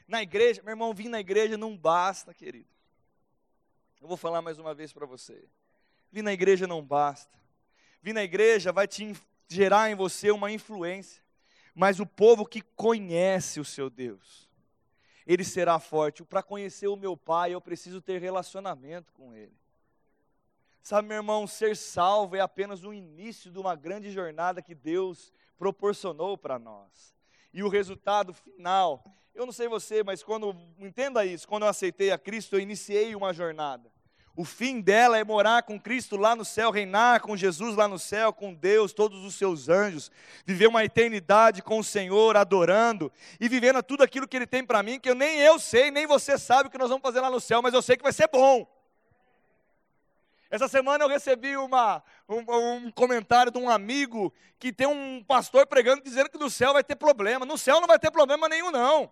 Na 0.09 0.23
igreja, 0.23 0.63
meu 0.63 0.73
irmão, 0.73 0.95
vir 0.95 1.09
na 1.11 1.21
igreja 1.21 1.59
não 1.59 1.77
basta, 1.77 2.33
querido. 2.33 2.69
Eu 4.01 4.09
vou 4.09 4.17
falar 4.17 4.41
mais 4.41 4.59
uma 4.59 4.75
vez 4.75 4.91
para 4.91 5.05
você. 5.05 5.45
Vir 6.11 6.23
na 6.23 6.33
igreja 6.33 6.67
não 6.67 6.83
basta. 6.83 7.39
Vir 8.01 8.15
na 8.15 8.25
igreja 8.25 8.73
vai 8.73 8.89
te 8.89 9.15
gerar 9.47 9.91
em 9.91 9.95
você 9.95 10.31
uma 10.31 10.51
influência. 10.51 11.23
Mas 11.75 12.01
o 12.01 12.07
povo 12.07 12.47
que 12.47 12.63
conhece 12.63 13.61
o 13.61 13.65
seu 13.65 13.91
Deus, 13.91 14.49
ele 15.27 15.45
será 15.45 15.79
forte. 15.79 16.25
Para 16.25 16.43
conhecer 16.43 16.89
o 16.89 16.97
meu 16.97 17.15
Pai, 17.15 17.53
eu 17.53 17.61
preciso 17.61 18.01
ter 18.01 18.19
relacionamento 18.19 19.13
com 19.13 19.35
Ele. 19.35 19.57
Sabe, 20.83 21.07
meu 21.07 21.19
irmão, 21.19 21.47
ser 21.47 21.77
salvo 21.77 22.35
é 22.35 22.41
apenas 22.41 22.83
o 22.83 22.95
início 22.95 23.51
de 23.51 23.59
uma 23.59 23.77
grande 23.77 24.11
jornada 24.11 24.63
que 24.63 24.75
Deus 24.75 25.31
proporcionou 25.59 26.39
para 26.39 26.59
nós. 26.59 27.15
E 27.53 27.63
o 27.63 27.69
resultado 27.69 28.33
final 28.33 29.03
eu 29.39 29.47
não 29.47 29.53
sei 29.53 29.69
você, 29.69 30.03
mas 30.03 30.21
quando, 30.21 30.53
entenda 30.81 31.25
isso, 31.25 31.47
quando 31.47 31.63
eu 31.63 31.69
aceitei 31.69 32.11
a 32.11 32.19
Cristo, 32.19 32.57
eu 32.57 32.61
iniciei 32.61 33.15
uma 33.15 33.33
jornada. 33.33 33.89
O 34.35 34.45
fim 34.45 34.81
dela 34.81 35.17
é 35.17 35.23
morar 35.23 35.63
com 35.63 35.79
Cristo 35.79 36.17
lá 36.17 36.35
no 36.35 36.45
céu, 36.45 36.73
reinar 36.73 37.21
com 37.21 37.37
Jesus 37.37 37.77
lá 37.77 37.87
no 37.87 38.01
céu, 38.01 38.33
com 38.33 38.53
Deus, 38.53 38.93
todos 38.93 39.25
os 39.25 39.37
seus 39.37 39.69
anjos, 39.69 40.11
viver 40.45 40.67
uma 40.67 40.85
eternidade 40.85 41.63
com 41.63 41.79
o 41.79 41.85
Senhor, 41.85 42.37
adorando 42.37 43.13
e 43.39 43.49
vivendo 43.49 43.81
tudo 43.81 44.03
aquilo 44.03 44.27
que 44.27 44.37
Ele 44.37 44.47
tem 44.47 44.65
para 44.65 44.83
mim, 44.83 44.99
que 44.99 45.09
eu 45.09 45.15
nem 45.15 45.39
eu 45.39 45.57
sei, 45.61 45.93
nem 45.93 46.05
você 46.05 46.37
sabe 46.37 46.69
o 46.69 46.71
que 46.73 46.79
nós 46.79 46.89
vamos 46.89 47.03
fazer 47.03 47.21
lá 47.21 47.31
no 47.31 47.39
céu, 47.39 47.63
mas 47.63 47.75
eu 47.75 47.83
sei 47.83 47.97
que 47.97 48.03
vai 48.03 48.13
ser 48.13 48.29
bom. 48.29 48.67
Essa 50.51 50.67
semana 50.67 51.05
eu 51.05 51.09
recebi 51.09 51.57
uma, 51.59 52.03
um, 52.27 52.39
um, 52.39 52.91
comentário 52.91 53.53
de 53.53 53.59
um 53.59 53.69
amigo 53.69 54.33
que 54.59 54.73
tem 54.73 54.87
um 54.87 55.23
pastor 55.23 55.67
pregando 55.67 56.03
dizendo 56.03 56.31
que 56.31 56.39
no 56.39 56.49
céu 56.49 56.73
vai 56.73 56.83
ter 56.83 56.97
problema. 56.97 57.45
No 57.45 57.59
céu 57.59 57.81
não 57.81 57.87
vai 57.87 57.99
ter 57.99 58.11
problema 58.11 58.49
nenhum, 58.49 58.71
não. 58.71 59.11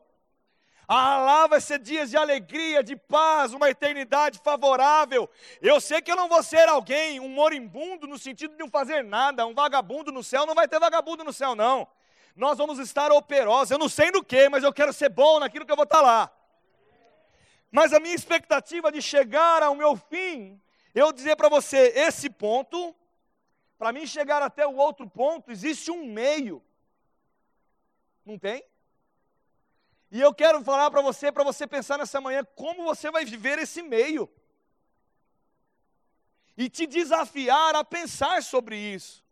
Ah, 0.88 1.18
lá 1.18 1.46
vai 1.46 1.60
ser 1.60 1.78
dias 1.78 2.10
de 2.10 2.16
alegria, 2.16 2.82
de 2.82 2.96
paz, 2.96 3.52
uma 3.52 3.68
eternidade 3.68 4.40
favorável. 4.42 5.28
Eu 5.60 5.80
sei 5.80 6.00
que 6.00 6.10
eu 6.10 6.16
não 6.16 6.28
vou 6.28 6.42
ser 6.42 6.68
alguém, 6.68 7.20
um 7.20 7.28
moribundo, 7.28 8.06
no 8.06 8.18
sentido 8.18 8.52
de 8.52 8.58
não 8.58 8.70
fazer 8.70 9.02
nada, 9.02 9.44
um 9.46 9.54
vagabundo 9.54 10.10
no 10.10 10.22
céu. 10.22 10.46
Não 10.46 10.54
vai 10.54 10.68
ter 10.68 10.78
vagabundo 10.78 11.22
no 11.22 11.32
céu, 11.32 11.54
não. 11.54 11.86
Nós 12.34 12.56
vamos 12.56 12.78
estar 12.78 13.10
operosos. 13.12 13.72
Eu 13.72 13.78
não 13.78 13.88
sei 13.88 14.10
no 14.10 14.24
que, 14.24 14.48
mas 14.48 14.64
eu 14.64 14.72
quero 14.72 14.92
ser 14.92 15.10
bom 15.10 15.40
naquilo 15.40 15.66
que 15.66 15.72
eu 15.72 15.76
vou 15.76 15.84
estar 15.84 16.00
lá. 16.00 16.30
Mas 17.70 17.92
a 17.92 18.00
minha 18.00 18.14
expectativa 18.14 18.90
de 18.90 19.02
chegar 19.02 19.62
ao 19.62 19.74
meu 19.74 19.96
fim, 19.96 20.58
eu 20.96 21.12
dizer 21.12 21.36
para 21.36 21.50
você, 21.50 21.92
esse 21.94 22.30
ponto, 22.30 22.96
para 23.76 23.92
mim 23.92 24.06
chegar 24.06 24.40
até 24.40 24.66
o 24.66 24.76
outro 24.76 25.06
ponto, 25.06 25.50
existe 25.50 25.90
um 25.90 26.06
meio. 26.06 26.64
Não 28.24 28.38
tem? 28.38 28.64
E 30.10 30.18
eu 30.18 30.32
quero 30.32 30.64
falar 30.64 30.90
para 30.90 31.02
você, 31.02 31.30
para 31.30 31.44
você 31.44 31.66
pensar 31.66 31.98
nessa 31.98 32.18
manhã, 32.18 32.42
como 32.54 32.82
você 32.84 33.10
vai 33.10 33.26
viver 33.26 33.58
esse 33.58 33.82
meio. 33.82 34.26
E 36.56 36.70
te 36.70 36.86
desafiar 36.86 37.76
a 37.76 37.84
pensar 37.84 38.42
sobre 38.42 38.78
isso. 38.78 39.22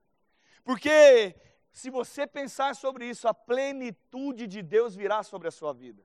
Porque 0.63 1.35
se 1.73 1.89
você 1.89 2.27
pensar 2.27 2.77
sobre 2.77 3.09
isso, 3.09 3.27
a 3.27 3.33
plenitude 3.33 4.47
de 4.47 4.61
Deus 4.61 4.95
virá 4.95 5.23
sobre 5.23 5.49
a 5.49 5.51
sua 5.51 5.73
vida. 5.73 6.05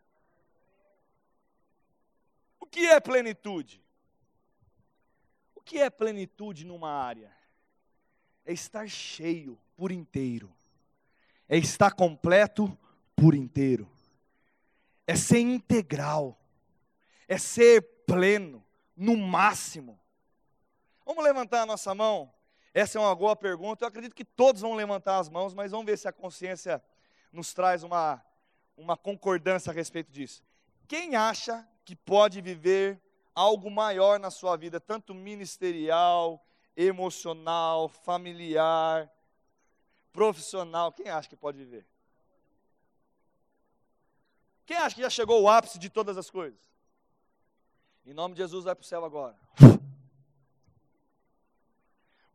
O 2.62 2.66
que 2.66 2.88
é 2.88 3.02
plenitude? 3.02 3.84
Que 5.70 5.78
é 5.78 5.90
plenitude 5.92 6.66
numa 6.66 6.90
área? 6.90 7.32
É 8.44 8.52
estar 8.52 8.90
cheio 8.90 9.56
por 9.78 9.92
inteiro, 9.92 10.52
é 11.48 11.60
estar 11.60 11.92
completo 11.92 12.76
por 13.16 13.36
inteiro, 13.36 13.88
é 15.06 15.16
ser 15.16 15.42
integral, 15.42 16.42
é 17.28 17.38
ser 17.38 17.84
pleno, 18.08 18.66
no 18.98 19.16
máximo. 19.16 20.00
Vamos 21.06 21.24
levantar 21.24 21.62
a 21.62 21.66
nossa 21.68 21.94
mão? 21.94 22.34
Essa 22.74 22.98
é 22.98 23.02
uma 23.02 23.14
boa 23.14 23.36
pergunta. 23.36 23.84
Eu 23.84 23.90
acredito 23.90 24.16
que 24.16 24.26
todos 24.26 24.64
vão 24.64 24.74
levantar 24.74 25.20
as 25.20 25.30
mãos, 25.30 25.54
mas 25.54 25.70
vamos 25.70 25.86
ver 25.86 26.00
se 26.00 26.08
a 26.08 26.12
consciência 26.12 26.84
nos 27.32 27.54
traz 27.54 27.84
uma, 27.84 28.26
uma 28.76 28.98
concordância 28.98 29.70
a 29.70 29.74
respeito 29.74 30.12
disso. 30.12 30.44
Quem 30.88 31.16
acha 31.16 31.64
que 31.86 31.96
pode 31.96 32.42
viver 32.42 33.00
algo 33.40 33.72
maior 33.72 34.20
na 34.20 34.30
sua 34.30 34.58
vida, 34.58 34.82
tanto 34.82 35.14
ministerial, 35.14 36.46
emocional, 36.76 37.88
familiar, 37.88 39.10
profissional? 40.12 40.92
Quem 40.92 41.08
acha 41.08 41.30
que 41.30 41.38
pode 41.38 41.58
viver? 41.58 41.88
Quem 44.66 44.76
acha 44.76 44.94
que 44.94 45.02
já 45.02 45.10
chegou 45.10 45.38
ao 45.38 45.48
ápice 45.48 45.80
de 45.80 45.90
todas 45.90 46.18
as 46.18 46.30
coisas? 46.30 46.60
Em 48.06 48.14
nome 48.14 48.36
de 48.36 48.42
Jesus, 48.42 48.66
vai 48.66 48.76
para 48.76 48.84
o 48.84 48.86
céu 48.86 49.06
agora. 49.06 49.40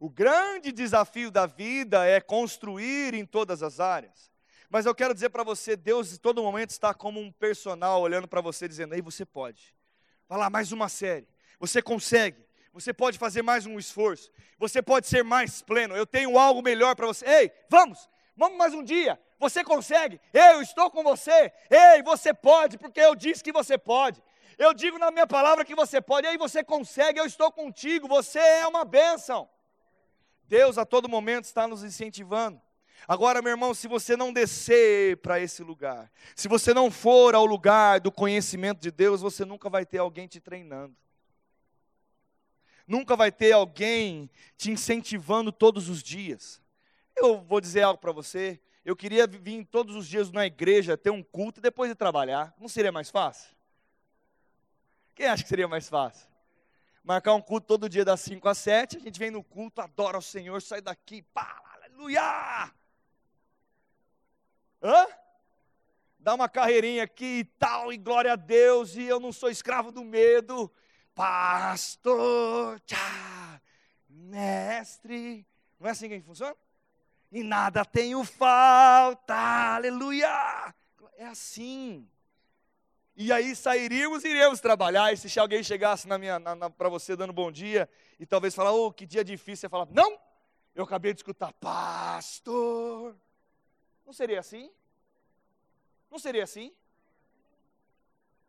O 0.00 0.08
grande 0.08 0.72
desafio 0.72 1.30
da 1.30 1.44
vida 1.44 2.06
é 2.06 2.18
construir 2.18 3.12
em 3.12 3.26
todas 3.26 3.62
as 3.62 3.78
áreas. 3.78 4.32
Mas 4.70 4.86
eu 4.86 4.94
quero 4.94 5.12
dizer 5.12 5.28
para 5.28 5.44
você, 5.44 5.76
Deus 5.76 6.14
em 6.14 6.16
todo 6.16 6.42
momento 6.42 6.70
está 6.70 6.94
como 6.94 7.20
um 7.20 7.30
personal 7.30 8.00
olhando 8.00 8.26
para 8.26 8.40
você 8.40 8.66
dizendo: 8.66 8.94
"Ei, 8.94 9.02
você 9.02 9.24
pode. 9.26 9.74
Vai 10.34 10.40
lá 10.40 10.50
mais 10.50 10.72
uma 10.72 10.88
série. 10.88 11.28
Você 11.60 11.80
consegue. 11.80 12.44
Você 12.72 12.92
pode 12.92 13.18
fazer 13.18 13.40
mais 13.40 13.66
um 13.66 13.78
esforço. 13.78 14.32
Você 14.58 14.82
pode 14.82 15.06
ser 15.06 15.22
mais 15.22 15.62
pleno. 15.62 15.94
Eu 15.94 16.04
tenho 16.04 16.36
algo 16.36 16.60
melhor 16.60 16.96
para 16.96 17.06
você. 17.06 17.24
Ei, 17.24 17.52
vamos. 17.70 18.10
Vamos 18.36 18.58
mais 18.58 18.74
um 18.74 18.82
dia. 18.82 19.16
Você 19.38 19.62
consegue. 19.62 20.20
Eu 20.32 20.60
estou 20.60 20.90
com 20.90 21.04
você. 21.04 21.52
Ei, 21.70 22.02
você 22.02 22.34
pode, 22.34 22.76
porque 22.78 22.98
eu 22.98 23.14
disse 23.14 23.44
que 23.44 23.52
você 23.52 23.78
pode. 23.78 24.20
Eu 24.58 24.74
digo 24.74 24.98
na 24.98 25.12
minha 25.12 25.24
palavra 25.24 25.64
que 25.64 25.72
você 25.72 26.00
pode. 26.00 26.26
Ei, 26.26 26.36
você 26.36 26.64
consegue. 26.64 27.20
Eu 27.20 27.26
estou 27.26 27.52
contigo. 27.52 28.08
Você 28.08 28.40
é 28.40 28.66
uma 28.66 28.84
bênção. 28.84 29.48
Deus 30.48 30.78
a 30.78 30.84
todo 30.84 31.08
momento 31.08 31.44
está 31.44 31.68
nos 31.68 31.84
incentivando. 31.84 32.60
Agora, 33.06 33.42
meu 33.42 33.50
irmão, 33.50 33.74
se 33.74 33.86
você 33.86 34.16
não 34.16 34.32
descer 34.32 35.18
para 35.18 35.40
esse 35.40 35.62
lugar, 35.62 36.10
se 36.34 36.48
você 36.48 36.72
não 36.72 36.90
for 36.90 37.34
ao 37.34 37.44
lugar 37.44 38.00
do 38.00 38.10
conhecimento 38.10 38.80
de 38.80 38.90
Deus, 38.90 39.20
você 39.20 39.44
nunca 39.44 39.68
vai 39.68 39.84
ter 39.84 39.98
alguém 39.98 40.26
te 40.26 40.40
treinando. 40.40 40.96
Nunca 42.86 43.16
vai 43.16 43.32
ter 43.32 43.52
alguém 43.52 44.30
te 44.56 44.70
incentivando 44.70 45.50
todos 45.50 45.88
os 45.88 46.02
dias. 46.02 46.60
Eu 47.16 47.40
vou 47.40 47.60
dizer 47.60 47.82
algo 47.82 48.00
para 48.00 48.12
você. 48.12 48.60
Eu 48.84 48.94
queria 48.94 49.26
vir 49.26 49.64
todos 49.64 49.96
os 49.96 50.06
dias 50.06 50.30
na 50.30 50.46
igreja, 50.46 50.96
ter 50.96 51.10
um 51.10 51.22
culto 51.22 51.60
e 51.60 51.62
depois 51.62 51.90
ir 51.90 51.94
trabalhar. 51.94 52.54
Não 52.58 52.68
seria 52.68 52.92
mais 52.92 53.10
fácil? 53.10 53.54
Quem 55.14 55.26
acha 55.26 55.42
que 55.42 55.48
seria 55.48 55.68
mais 55.68 55.88
fácil? 55.88 56.34
marcar 57.04 57.34
um 57.34 57.42
culto 57.42 57.66
todo 57.66 57.88
dia 57.88 58.04
das 58.04 58.20
5 58.22 58.48
às 58.48 58.56
7, 58.58 58.96
a 58.96 59.00
gente 59.00 59.18
vem 59.18 59.30
no 59.30 59.44
culto, 59.44 59.82
adora 59.82 60.16
o 60.16 60.22
Senhor, 60.22 60.60
sai 60.62 60.80
daqui, 60.80 61.20
pá, 61.20 61.62
aleluia! 61.74 62.72
Hã? 64.84 65.06
Dá 66.18 66.34
uma 66.34 66.46
carreirinha 66.46 67.04
aqui 67.04 67.38
e 67.38 67.44
tal, 67.44 67.90
e 67.90 67.96
glória 67.96 68.34
a 68.34 68.36
Deus, 68.36 68.96
e 68.96 69.04
eu 69.04 69.18
não 69.18 69.32
sou 69.32 69.48
escravo 69.48 69.90
do 69.90 70.04
medo. 70.04 70.70
Pastor, 71.14 72.78
tchá, 72.80 73.62
mestre. 74.08 75.46
Não 75.80 75.88
é 75.88 75.90
assim 75.90 76.08
que 76.08 76.20
funciona? 76.20 76.54
E 77.32 77.42
nada 77.42 77.82
tenho 77.82 78.22
falta, 78.24 79.34
aleluia! 79.34 80.74
É 81.16 81.24
assim. 81.26 82.06
E 83.16 83.32
aí 83.32 83.56
sairíamos 83.56 84.22
e 84.22 84.28
iríamos 84.28 84.60
trabalhar. 84.60 85.12
E 85.12 85.16
se 85.16 85.40
alguém 85.40 85.62
chegasse 85.62 86.06
na 86.06 86.18
minha, 86.18 86.38
para 86.76 86.90
você 86.90 87.16
dando 87.16 87.32
bom 87.32 87.50
dia 87.50 87.88
e 88.20 88.26
talvez 88.26 88.54
falar, 88.54 88.72
oh, 88.72 88.92
que 88.92 89.06
dia 89.06 89.24
difícil, 89.24 89.62
você 89.62 89.68
falar, 89.68 89.86
não, 89.90 90.18
eu 90.74 90.84
acabei 90.84 91.14
de 91.14 91.20
escutar, 91.20 91.52
pastor. 91.54 93.16
Não 94.04 94.12
seria 94.12 94.40
assim? 94.40 94.70
Não 96.10 96.18
seria 96.18 96.44
assim? 96.44 96.72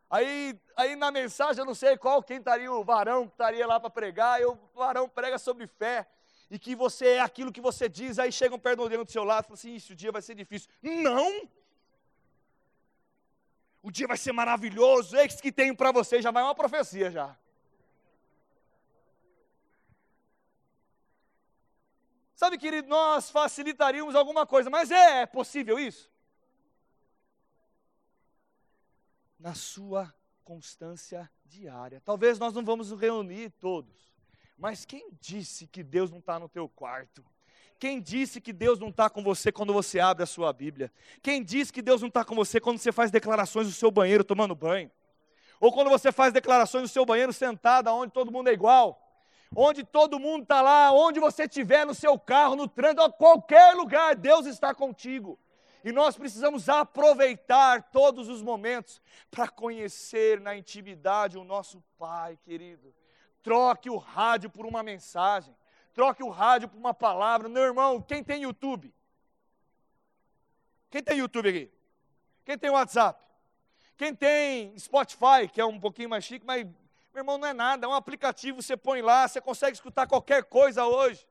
Aí, 0.09 0.59
aí 0.75 0.95
na 0.95 1.11
mensagem, 1.11 1.59
eu 1.59 1.65
não 1.65 1.75
sei 1.75 1.97
qual, 1.97 2.21
quem 2.21 2.37
estaria 2.37 2.71
o 2.71 2.83
varão 2.83 3.27
que 3.27 3.33
estaria 3.33 3.65
lá 3.65 3.79
para 3.79 3.89
pregar, 3.89 4.39
e 4.41 4.45
o 4.45 4.57
varão 4.73 5.09
prega 5.09 5.37
sobre 5.37 5.65
fé, 5.67 6.07
e 6.49 6.59
que 6.59 6.75
você 6.75 7.07
é 7.07 7.19
aquilo 7.19 7.51
que 7.51 7.61
você 7.61 7.89
diz, 7.89 8.19
aí 8.19 8.31
chega 8.31 8.55
um 8.55 8.59
perto 8.59 8.87
do 8.87 9.11
seu 9.11 9.23
lado 9.23 9.45
e 9.45 9.47
fala 9.47 9.55
assim, 9.55 9.93
o 9.93 9.95
dia 9.95 10.11
vai 10.11 10.21
ser 10.21 10.35
difícil. 10.35 10.69
Não! 10.81 11.49
o 13.85 13.91
dia 13.91 14.07
vai 14.07 14.17
ser 14.17 14.31
maravilhoso, 14.31 15.15
eis 15.15 15.39
que 15.39 15.51
tenho 15.51 15.75
para 15.75 15.91
você, 15.91 16.19
já 16.19 16.31
vai 16.31 16.41
uma 16.41 16.55
profecia 16.55 17.11
já. 17.11 17.37
Sabe, 22.36 22.58
querido, 22.58 22.89
nós 22.89 23.30
facilitaríamos 23.30 24.13
alguma 24.13 24.45
coisa, 24.45 24.69
mas 24.69 24.91
é, 24.91 25.21
é 25.21 25.26
possível 25.26 25.80
isso? 25.80 26.12
Na 29.39 29.56
sua 29.56 30.13
constância 30.43 31.32
diária. 31.45 32.02
Talvez 32.04 32.38
nós 32.38 32.54
não 32.54 32.63
vamos 32.63 32.91
nos 32.91 33.00
reunir 33.00 33.52
todos, 33.52 34.13
mas 34.58 34.84
quem 34.84 35.10
disse 35.21 35.65
que 35.65 35.82
Deus 35.82 36.12
não 36.12 36.19
está 36.19 36.38
no 36.38 36.50
teu 36.50 36.67
quarto? 36.67 37.24
Quem 37.80 38.02
disse 38.02 38.41
que 38.41 38.52
Deus 38.52 38.80
não 38.80 38.89
está 38.89 39.10
com 39.10 39.24
você 39.24 39.52
quando 39.52 39.74
você 39.74 40.00
abre 40.00 40.24
a 40.24 40.28
sua 40.28 40.52
Bíblia? 40.52 40.91
Quem 41.21 41.43
disse 41.43 41.71
que 41.71 41.82
Deus 41.82 42.02
não 42.02 42.08
está 42.10 42.24
com 42.24 42.36
você 42.36 42.60
quando 42.60 42.80
você 42.80 42.91
faz 42.91 43.12
declarações 43.12 43.67
no 43.67 43.74
seu 43.74 43.91
banheiro 43.91 44.24
tomando 44.24 44.56
banho? 44.56 44.91
Ou 45.60 45.71
quando 45.71 45.89
você 45.89 46.12
faz 46.12 46.34
declarações 46.34 46.84
no 46.84 46.88
seu 46.88 47.06
banheiro 47.06 47.32
sentado, 47.32 47.89
onde 47.89 48.12
todo 48.12 48.32
mundo 48.32 48.50
é 48.50 48.54
igual? 48.54 49.04
Onde 49.53 49.84
todo 49.84 50.19
mundo 50.19 50.43
está 50.43 50.62
lá, 50.62 50.91
onde 50.91 51.19
você 51.19 51.43
estiver, 51.43 51.86
no 51.86 51.93
seu 51.93 52.17
carro, 52.17 52.55
no 52.55 52.67
trânsito, 52.67 53.12
qualquer 53.13 53.75
lugar, 53.75 54.15
Deus 54.15 54.45
está 54.45 54.73
contigo. 54.73 55.38
E 55.84 55.91
nós 55.91 56.17
precisamos 56.17 56.69
aproveitar 56.69 57.84
todos 57.91 58.29
os 58.29 58.41
momentos 58.41 59.01
para 59.29 59.47
conhecer 59.47 60.39
na 60.39 60.55
intimidade 60.55 61.38
o 61.38 61.43
nosso 61.43 61.84
Pai 61.97 62.38
querido. 62.43 62.93
Troque 63.43 63.89
o 63.89 63.97
rádio 63.97 64.49
por 64.49 64.65
uma 64.65 64.81
mensagem 64.81 65.55
troque 65.95 66.21
o 66.21 66.29
rádio 66.29 66.67
por 66.67 66.77
uma 66.77 66.93
palavra. 66.93 67.47
Meu 67.47 67.63
irmão, 67.63 68.01
quem 68.01 68.21
tem 68.21 68.43
YouTube? 68.43 68.93
Quem 70.91 71.01
tem 71.01 71.17
YouTube 71.17 71.49
aqui? 71.49 71.71
Quem 72.43 72.58
tem 72.58 72.69
WhatsApp? 72.69 73.19
Quem 73.97 74.13
tem 74.13 74.77
Spotify, 74.77 75.47
que 75.51 75.62
é 75.62 75.65
um 75.65 75.79
pouquinho 75.79 76.10
mais 76.10 76.25
chique, 76.25 76.45
mas, 76.45 76.67
meu 77.15 77.21
irmão, 77.21 77.38
não 77.38 77.47
é 77.47 77.54
nada, 77.54 77.86
é 77.86 77.89
um 77.89 77.93
aplicativo, 77.93 78.62
você 78.62 78.75
põe 78.75 79.01
lá, 79.01 79.25
você 79.25 79.39
consegue 79.39 79.73
escutar 79.73 80.06
qualquer 80.06 80.43
coisa 80.43 80.86
hoje. 80.86 81.25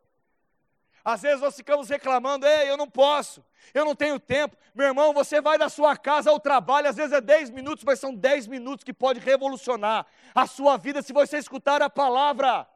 Às 1.05 1.21
vezes 1.21 1.43
nós 1.43 1.55
ficamos 1.55 1.91
reclamando, 1.91 2.47
ei, 2.47 2.71
eu 2.71 2.77
não 2.79 2.89
posso, 2.89 3.45
eu 3.75 3.85
não 3.85 3.95
tenho 3.95 4.19
tempo. 4.19 4.57
Meu 4.75 4.87
irmão, 4.87 5.13
você 5.13 5.43
vai 5.43 5.59
da 5.59 5.69
sua 5.69 5.95
casa 5.95 6.31
ao 6.31 6.41
trabalho, 6.41 6.89
às 6.89 6.97
vezes 6.97 7.13
é 7.13 7.21
10 7.21 7.51
minutos, 7.51 7.85
mas 7.85 8.01
são 8.01 8.15
10 8.15 8.47
minutos 8.47 8.83
que 8.83 8.95
pode 8.95 9.21
revolucionar 9.21 10.07
a 10.35 10.47
sua 10.47 10.79
vida 10.79 11.03
se 11.03 11.13
você 11.13 11.37
escutar 11.37 11.83
a 11.83 11.91
palavra. 11.91 12.67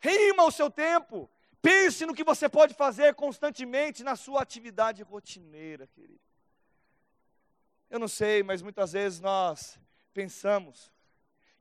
Rima 0.00 0.42
o 0.42 0.50
seu 0.50 0.68
tempo. 0.68 1.30
Pense 1.60 2.04
no 2.04 2.12
que 2.12 2.24
você 2.24 2.48
pode 2.48 2.74
fazer 2.74 3.14
constantemente 3.14 4.02
na 4.02 4.16
sua 4.16 4.42
atividade 4.42 5.00
rotineira, 5.04 5.86
querido. 5.86 6.18
Eu 7.88 8.00
não 8.00 8.08
sei, 8.08 8.42
mas 8.42 8.62
muitas 8.62 8.90
vezes 8.90 9.20
nós 9.20 9.78
pensamos 10.12 10.92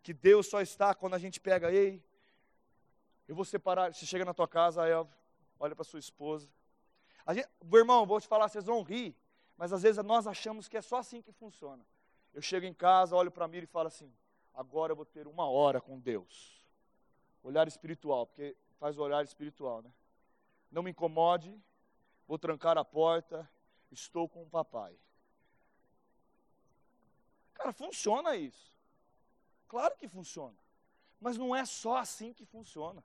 que 0.03 0.13
Deus 0.13 0.47
só 0.47 0.61
está 0.61 0.93
quando 0.93 1.13
a 1.13 1.19
gente 1.19 1.39
pega, 1.39 1.71
ei, 1.71 2.03
eu 3.27 3.35
vou 3.35 3.45
separar. 3.45 3.93
Você 3.93 4.05
chega 4.05 4.25
na 4.25 4.33
tua 4.33 4.47
casa, 4.47 4.83
aí 4.83 4.91
olha 5.59 5.75
para 5.75 5.83
sua 5.83 5.99
esposa. 5.99 6.49
A 7.25 7.33
gente, 7.33 7.47
irmão, 7.73 8.05
vou 8.05 8.19
te 8.19 8.27
falar, 8.27 8.49
vocês 8.49 8.65
vão 8.65 8.81
rir, 8.81 9.15
mas 9.55 9.71
às 9.71 9.83
vezes 9.83 10.03
nós 10.03 10.27
achamos 10.27 10.67
que 10.67 10.77
é 10.77 10.81
só 10.81 10.97
assim 10.97 11.21
que 11.21 11.31
funciona. 11.31 11.85
Eu 12.33 12.41
chego 12.41 12.65
em 12.65 12.73
casa, 12.73 13.15
olho 13.15 13.31
para 13.31 13.47
mim 13.47 13.59
e 13.59 13.65
falo 13.65 13.87
assim: 13.87 14.11
agora 14.53 14.91
eu 14.91 14.95
vou 14.95 15.05
ter 15.05 15.27
uma 15.27 15.47
hora 15.47 15.79
com 15.79 15.99
Deus. 15.99 16.65
Olhar 17.43 17.67
espiritual, 17.67 18.27
porque 18.27 18.55
faz 18.79 18.97
o 18.97 19.01
olhar 19.01 19.23
espiritual, 19.23 19.81
né? 19.81 19.91
Não 20.71 20.81
me 20.81 20.91
incomode, 20.91 21.55
vou 22.27 22.39
trancar 22.39 22.77
a 22.77 22.85
porta, 22.85 23.49
estou 23.91 24.27
com 24.27 24.43
o 24.43 24.49
papai. 24.49 24.97
Cara, 27.61 27.71
funciona 27.73 28.35
isso. 28.35 28.71
Claro 29.67 29.95
que 29.95 30.07
funciona. 30.07 30.57
Mas 31.19 31.37
não 31.37 31.55
é 31.55 31.63
só 31.63 31.97
assim 31.97 32.33
que 32.33 32.43
funciona. 32.43 33.03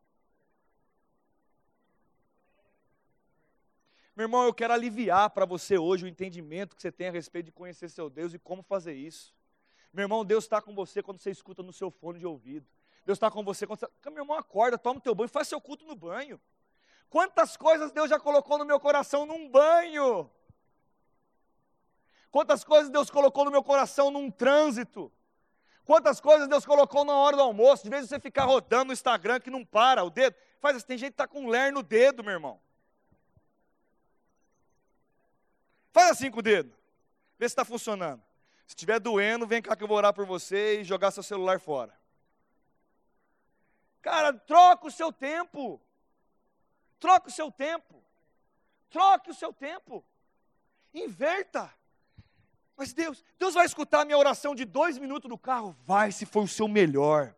Meu 4.17 4.25
irmão, 4.25 4.45
eu 4.45 4.55
quero 4.55 4.73
aliviar 4.73 5.29
para 5.29 5.45
você 5.45 5.77
hoje 5.77 6.07
o 6.07 6.09
entendimento 6.09 6.75
que 6.75 6.81
você 6.81 6.91
tem 6.91 7.09
a 7.09 7.11
respeito 7.11 7.47
de 7.47 7.53
conhecer 7.53 7.91
seu 7.91 8.09
Deus 8.09 8.33
e 8.33 8.39
como 8.39 8.63
fazer 8.63 8.95
isso. 8.95 9.35
Meu 9.93 10.05
irmão, 10.05 10.25
Deus 10.25 10.45
está 10.45 10.63
com 10.63 10.75
você 10.75 11.03
quando 11.03 11.21
você 11.21 11.31
escuta 11.31 11.63
no 11.63 11.73
seu 11.73 11.91
fone 11.91 12.19
de 12.19 12.27
ouvido. 12.27 12.67
Deus 13.05 13.17
está 13.17 13.31
com 13.31 13.45
você 13.45 13.67
quando 13.67 13.81
você. 13.81 13.89
Meu 14.07 14.23
irmão, 14.23 14.39
acorda, 14.39 14.79
toma 14.79 15.01
o 15.01 15.03
teu 15.03 15.15
banho, 15.15 15.29
faz 15.29 15.49
seu 15.49 15.61
culto 15.61 15.85
no 15.85 15.95
banho. 15.95 16.41
Quantas 17.11 17.59
coisas 17.59 17.93
Deus 17.93 18.09
já 18.09 18.19
colocou 18.19 18.57
no 18.57 18.65
meu 18.65 18.81
coração 18.81 19.27
num 19.27 19.51
banho? 19.51 20.31
Quantas 22.31 22.65
coisas 22.65 22.91
Deus 22.91 23.11
colocou 23.11 23.45
no 23.45 23.51
meu 23.51 23.63
coração 23.63 24.11
num 24.11 24.31
trânsito? 24.31 25.13
Quantas 25.85 26.21
coisas 26.21 26.49
Deus 26.49 26.67
colocou 26.67 27.05
na 27.05 27.15
hora 27.15 27.37
do 27.37 27.43
almoço? 27.43 27.85
De 27.85 27.91
vez 27.91 28.05
em 28.05 28.09
você 28.09 28.19
ficar 28.19 28.45
rodando 28.45 28.87
no 28.87 28.93
Instagram 28.93 29.39
que 29.39 29.51
não 29.51 29.65
para 29.65 30.03
o 30.03 30.11
dedo. 30.11 30.37
Faz 30.61 30.77
assim, 30.77 30.87
tem 30.87 30.99
gente 30.99 31.11
que 31.11 31.15
está 31.15 31.29
com 31.29 31.47
ler 31.47 31.73
no 31.73 31.83
dedo, 31.83 32.25
meu 32.25 32.33
irmão. 32.33 32.61
Faz 35.93 36.11
assim 36.11 36.31
com 36.31 36.41
o 36.41 36.43
dedo. 36.43 36.77
Vê 37.39 37.49
se 37.49 37.53
está 37.53 37.65
funcionando. 37.65 38.23
Se 38.67 38.73
estiver 38.75 38.99
doendo, 38.99 39.47
vem 39.47 39.63
cá 39.63 39.77
que 39.77 39.85
eu 39.85 39.89
vou 39.89 39.97
orar 39.97 40.13
por 40.13 40.27
você 40.27 40.81
e 40.81 40.85
jogar 40.85 41.13
seu 41.13 41.23
celular 41.23 41.61
fora. 41.61 41.97
Cara, 44.03 44.33
troca 44.33 44.89
o 44.89 44.91
seu 44.91 45.13
tempo. 45.13 45.81
Troca 46.99 47.29
o 47.29 47.33
seu 47.33 47.51
tempo. 47.51 48.03
Troque 48.91 49.31
o 49.31 49.35
seu 49.35 49.53
tempo. 49.53 50.05
Inverta. 50.93 51.73
Mas 52.77 52.93
Deus, 52.93 53.25
Deus 53.39 53.55
vai 53.55 53.65
escutar 53.65 54.03
a 54.03 54.05
minha 54.05 54.19
oração 54.19 54.55
de 54.55 54.65
dois 54.65 54.99
minutos 54.99 55.29
no 55.31 55.39
carro? 55.39 55.75
Vai, 55.85 56.13
se 56.13 56.27
for 56.27 56.45
o 56.45 56.49
seu 56.49 56.69
melhor. 56.69 57.35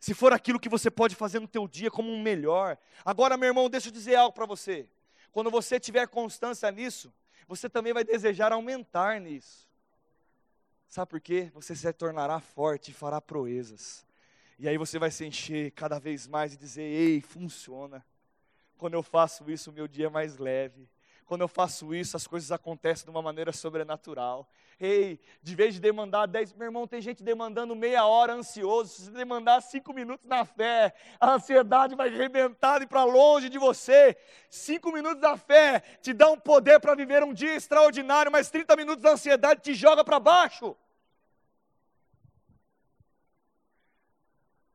Se 0.00 0.14
for 0.14 0.32
aquilo 0.32 0.60
que 0.60 0.68
você 0.68 0.90
pode 0.90 1.14
fazer 1.14 1.40
no 1.40 1.48
teu 1.48 1.68
dia 1.68 1.90
como 1.90 2.10
um 2.10 2.22
melhor. 2.22 2.78
Agora, 3.04 3.36
meu 3.36 3.48
irmão, 3.48 3.68
deixa 3.68 3.88
eu 3.88 3.92
dizer 3.92 4.14
algo 4.14 4.34
para 4.34 4.46
você. 4.46 4.88
Quando 5.32 5.50
você 5.50 5.78
tiver 5.78 6.06
constância 6.08 6.70
nisso, 6.70 7.12
você 7.46 7.68
também 7.68 7.92
vai 7.92 8.04
desejar 8.04 8.52
aumentar 8.52 9.20
nisso. 9.20 9.68
Sabe 10.88 11.10
por 11.10 11.20
quê? 11.20 11.50
Você 11.52 11.76
se 11.76 11.92
tornará 11.92 12.40
forte 12.40 12.90
e 12.90 12.94
fará 12.94 13.20
proezas. 13.20 14.06
E 14.58 14.68
aí 14.68 14.78
você 14.78 14.98
vai 14.98 15.10
se 15.10 15.24
encher 15.24 15.70
cada 15.72 15.98
vez 15.98 16.26
mais 16.26 16.54
e 16.54 16.56
dizer: 16.56 16.82
ei, 16.82 17.20
funciona. 17.20 18.04
Quando 18.78 18.94
eu 18.94 19.02
faço 19.02 19.50
isso, 19.50 19.70
o 19.70 19.72
meu 19.72 19.86
dia 19.86 20.06
é 20.06 20.10
mais 20.10 20.38
leve. 20.38 20.88
Quando 21.28 21.42
eu 21.42 21.48
faço 21.48 21.94
isso, 21.94 22.16
as 22.16 22.26
coisas 22.26 22.50
acontecem 22.50 23.04
de 23.04 23.10
uma 23.10 23.20
maneira 23.20 23.52
sobrenatural. 23.52 24.48
Ei, 24.80 25.20
de 25.42 25.54
vez 25.54 25.74
de 25.74 25.80
demandar 25.80 26.24
10, 26.24 26.54
meu 26.54 26.64
irmão, 26.64 26.88
tem 26.88 27.02
gente 27.02 27.22
demandando 27.22 27.76
meia 27.76 28.06
hora 28.06 28.32
ansioso. 28.32 28.94
Se 28.94 29.02
você 29.02 29.10
demandar 29.10 29.60
cinco 29.60 29.92
minutos 29.92 30.26
na 30.26 30.46
fé, 30.46 30.94
a 31.20 31.32
ansiedade 31.32 31.94
vai 31.94 32.08
arrebentar 32.08 32.80
e 32.80 32.86
para 32.86 33.04
longe 33.04 33.50
de 33.50 33.58
você. 33.58 34.16
Cinco 34.48 34.90
minutos 34.90 35.20
da 35.20 35.36
fé 35.36 35.80
te 36.00 36.14
dá 36.14 36.30
um 36.30 36.40
poder 36.40 36.80
para 36.80 36.94
viver 36.94 37.22
um 37.22 37.34
dia 37.34 37.54
extraordinário, 37.54 38.32
mas 38.32 38.50
30 38.50 38.74
minutos 38.74 39.02
da 39.02 39.10
ansiedade 39.10 39.60
te 39.60 39.74
joga 39.74 40.02
para 40.02 40.18
baixo. 40.18 40.74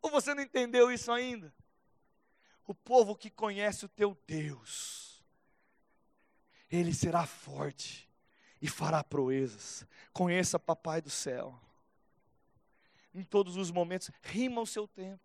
Ou 0.04 0.12
você 0.12 0.36
não 0.36 0.44
entendeu 0.44 0.92
isso 0.92 1.12
ainda? 1.12 1.52
O 2.68 2.76
povo 2.76 3.16
que 3.16 3.32
conhece 3.32 3.86
o 3.86 3.90
teu 3.90 4.16
Deus 4.28 5.13
ele 6.78 6.92
será 6.92 7.24
forte 7.24 8.10
e 8.60 8.68
fará 8.68 9.04
proezas. 9.04 9.86
Conheça 10.12 10.58
Papai 10.58 11.02
do 11.02 11.10
céu. 11.10 11.54
Em 13.14 13.22
todos 13.22 13.58
os 13.58 13.70
momentos, 13.70 14.10
rima 14.24 14.60
o 14.60 14.66
seu 14.66 14.88
tempo. 14.88 15.22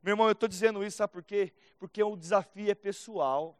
Meu 0.00 0.12
irmão, 0.12 0.26
eu 0.26 0.32
estou 0.32 0.48
dizendo 0.48 0.84
isso, 0.84 0.98
sabe 0.98 1.12
por 1.12 1.24
quê? 1.24 1.52
Porque 1.76 2.00
o 2.02 2.16
desafio 2.16 2.70
é 2.70 2.74
pessoal. 2.74 3.58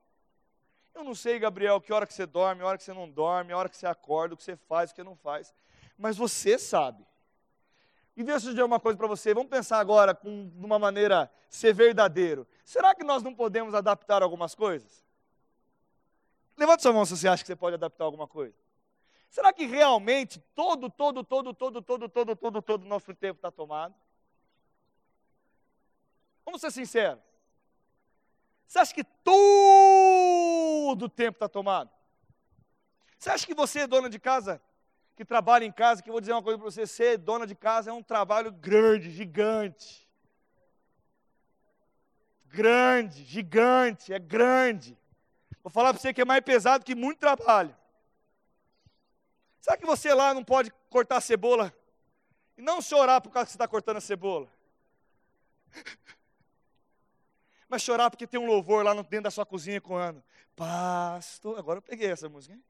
Eu 0.95 1.03
não 1.03 1.17
sei, 1.17 1.39
Gabriel, 1.41 1.81
que 1.81 1.93
hora 1.93 2.07
que 2.07 2.15
você 2.15 2.27
dorme, 2.27 2.63
a 2.63 2.67
hora 2.67 2.79
que 2.79 2.85
você 2.85 2.93
não 2.93 3.11
dorme, 3.11 3.53
a 3.53 3.59
hora 3.59 3.69
que 3.69 3.77
você 3.77 3.87
acorda, 3.87 4.35
o 4.35 4.37
que 4.37 4.45
você 4.45 4.55
faz, 4.55 4.93
o 4.93 4.95
que 4.95 5.03
não 5.03 5.17
faz. 5.17 5.53
Mas 5.99 6.17
você 6.17 6.57
sabe. 6.59 7.05
E 8.17 8.23
deixa 8.23 8.47
eu 8.47 8.51
dizer 8.51 8.63
uma 8.63 8.79
coisa 8.79 8.97
para 8.97 9.09
você. 9.09 9.35
Vamos 9.35 9.51
pensar 9.51 9.81
agora 9.81 10.15
com, 10.15 10.49
de 10.49 10.65
uma 10.65 10.79
maneira 10.79 11.29
ser 11.49 11.75
verdadeiro. 11.75 12.47
Será 12.65 12.95
que 12.95 13.03
nós 13.03 13.21
não 13.21 13.35
podemos 13.35 13.75
adaptar 13.75 14.23
algumas 14.23 14.55
coisas? 14.55 15.03
Levante 16.73 16.83
sua 16.83 16.93
mão 16.95 17.05
se 17.05 17.15
você 17.15 17.29
acha 17.29 17.43
que 17.43 17.49
você 17.49 17.57
pode 17.57 17.75
adaptar 17.75 18.05
alguma 18.05 18.27
coisa. 18.27 18.57
Será 19.29 19.53
que 19.53 19.67
realmente 19.67 20.41
todo, 20.55 20.89
todo, 20.89 21.23
todo, 21.23 21.53
todo, 21.53 21.83
todo, 21.83 22.09
todo, 22.09 22.35
todo, 22.35 22.63
todo 22.63 22.83
o 22.83 22.89
nosso 22.89 23.15
tempo 23.15 23.37
está 23.39 23.51
tomado? 23.51 23.95
Vamos 26.47 26.63
ser 26.63 26.71
sinceros. 26.71 27.23
Você 28.67 28.79
acha 28.79 28.95
que 28.95 29.05
todo 29.05 31.03
o 31.03 31.09
tempo 31.11 31.37
está 31.37 31.47
tomado? 31.47 31.91
Você 33.19 33.29
acha 33.29 33.47
que 33.47 33.55
você 33.55 33.81
é 33.81 33.87
dona 33.87 34.09
de 34.09 34.19
casa, 34.19 34.61
que 35.15 35.27
trabalha 35.27 35.67
em 35.67 35.73
casa, 35.73 36.03
que 36.03 36.09
eu 36.09 36.13
vou 36.13 36.21
dizer 36.23 36.33
uma 36.33 36.43
coisa 36.43 36.59
para 36.59 36.71
você, 36.71 36.87
ser 36.87 37.19
dona 37.19 37.47
de 37.47 37.55
casa 37.55 37.91
é 37.91 37.93
um 37.93 38.03
trabalho 38.03 38.51
grande, 38.51 39.11
gigante. 39.11 40.09
Grande, 42.47 43.25
gigante, 43.25 44.11
é 44.11 44.19
grande. 44.19 44.97
Vou 45.63 45.71
falar 45.71 45.93
para 45.93 46.01
você 46.01 46.13
que 46.13 46.21
é 46.21 46.25
mais 46.25 46.43
pesado 46.43 46.85
que 46.85 46.95
muito 46.95 47.19
trabalho. 47.19 47.75
Será 49.61 49.77
que 49.77 49.87
você 49.87 50.13
lá 50.13 50.35
não 50.35 50.43
pode 50.43 50.73
cortar 50.91 51.19
a 51.19 51.21
cebola 51.21 51.73
e 52.59 52.63
não 52.63 52.83
chorar 52.83 53.21
por 53.21 53.31
causa 53.31 53.47
que 53.47 53.53
você 53.53 53.57
está 53.57 53.69
cortando 53.69 53.99
a 53.99 54.01
cebola? 54.01 54.49
Mas 57.69 57.83
chorar 57.83 58.11
porque 58.11 58.27
tem 58.27 58.41
um 58.41 58.47
louvor 58.47 58.85
lá 58.85 58.93
dentro 58.95 59.23
da 59.23 59.31
sua 59.31 59.47
cozinha 59.47 59.81
coando. 59.81 60.23
Pastor, 60.57 61.59
agora 61.59 61.79
eu 61.79 61.83
peguei 61.83 62.11
essa 62.11 62.29
música, 62.29 62.55
hein? 62.55 62.63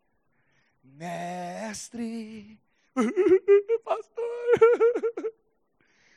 Mestre, 0.84 2.60
pastor, 3.84 4.24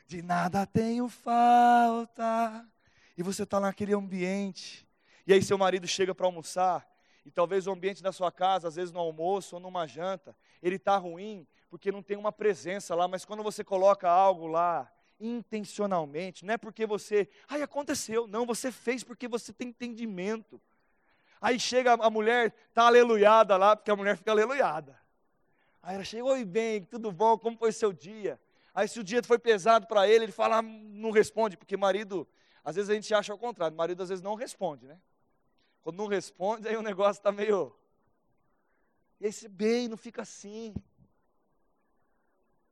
de 0.06 0.20
nada 0.20 0.66
tenho 0.66 1.08
falta. 1.08 2.68
E 3.16 3.22
você 3.22 3.44
está 3.44 3.58
naquele 3.58 3.94
ambiente 3.94 4.85
e 5.26 5.32
aí 5.32 5.42
seu 5.42 5.58
marido 5.58 5.86
chega 5.86 6.14
para 6.14 6.26
almoçar, 6.26 6.86
e 7.24 7.30
talvez 7.30 7.66
o 7.66 7.72
ambiente 7.72 8.02
da 8.02 8.12
sua 8.12 8.30
casa, 8.30 8.68
às 8.68 8.76
vezes 8.76 8.92
no 8.92 9.00
almoço 9.00 9.56
ou 9.56 9.60
numa 9.60 9.86
janta, 9.86 10.36
ele 10.62 10.76
está 10.76 10.96
ruim 10.96 11.46
porque 11.68 11.90
não 11.90 12.02
tem 12.02 12.16
uma 12.16 12.30
presença 12.30 12.94
lá, 12.94 13.08
mas 13.08 13.24
quando 13.24 13.42
você 13.42 13.64
coloca 13.64 14.08
algo 14.08 14.46
lá, 14.46 14.90
intencionalmente, 15.18 16.44
não 16.44 16.54
é 16.54 16.58
porque 16.58 16.86
você, 16.86 17.28
ai, 17.48 17.62
aconteceu, 17.62 18.26
não, 18.26 18.46
você 18.46 18.70
fez 18.70 19.02
porque 19.02 19.26
você 19.26 19.52
tem 19.52 19.68
entendimento. 19.68 20.60
Aí 21.40 21.58
chega 21.58 21.94
a 21.94 22.10
mulher, 22.10 22.54
está 22.68 22.86
aleluiada 22.86 23.56
lá, 23.56 23.74
porque 23.74 23.90
a 23.90 23.96
mulher 23.96 24.16
fica 24.16 24.30
aleluiada. 24.30 24.98
Aí 25.82 25.94
ela 25.96 26.04
chega, 26.04 26.24
oi 26.24 26.44
bem, 26.44 26.84
tudo 26.84 27.10
bom, 27.10 27.36
como 27.38 27.56
foi 27.56 27.72
seu 27.72 27.92
dia? 27.92 28.40
Aí 28.74 28.86
se 28.86 29.00
o 29.00 29.04
dia 29.04 29.22
foi 29.22 29.38
pesado 29.38 29.86
para 29.86 30.08
ele, 30.08 30.26
ele 30.26 30.32
fala, 30.32 30.58
ah, 30.58 30.62
não 30.62 31.10
responde, 31.10 31.56
porque 31.56 31.76
marido, 31.76 32.28
às 32.64 32.76
vezes 32.76 32.90
a 32.90 32.94
gente 32.94 33.12
acha 33.14 33.32
ao 33.32 33.38
contrário, 33.38 33.76
marido 33.76 34.02
às 34.02 34.08
vezes 34.08 34.22
não 34.22 34.34
responde, 34.34 34.86
né? 34.86 34.98
Quando 35.86 35.98
não 35.98 36.08
responde, 36.08 36.66
aí 36.66 36.76
o 36.76 36.82
negócio 36.82 37.20
está 37.20 37.30
meio. 37.30 37.72
E 39.20 39.26
aí 39.26 39.32
você, 39.32 39.46
bem, 39.46 39.86
não 39.86 39.96
fica 39.96 40.22
assim. 40.22 40.74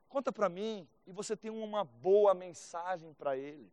Conta 0.08 0.32
para 0.32 0.48
mim, 0.48 0.84
e 1.06 1.12
você 1.12 1.36
tem 1.36 1.48
uma 1.48 1.84
boa 1.84 2.34
mensagem 2.34 3.14
para 3.14 3.36
ele. 3.36 3.72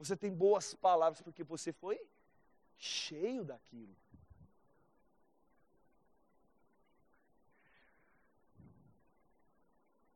Você 0.00 0.16
tem 0.16 0.34
boas 0.34 0.74
palavras, 0.74 1.22
porque 1.22 1.44
você 1.44 1.72
foi 1.72 1.96
cheio 2.76 3.44
daquilo. 3.44 3.94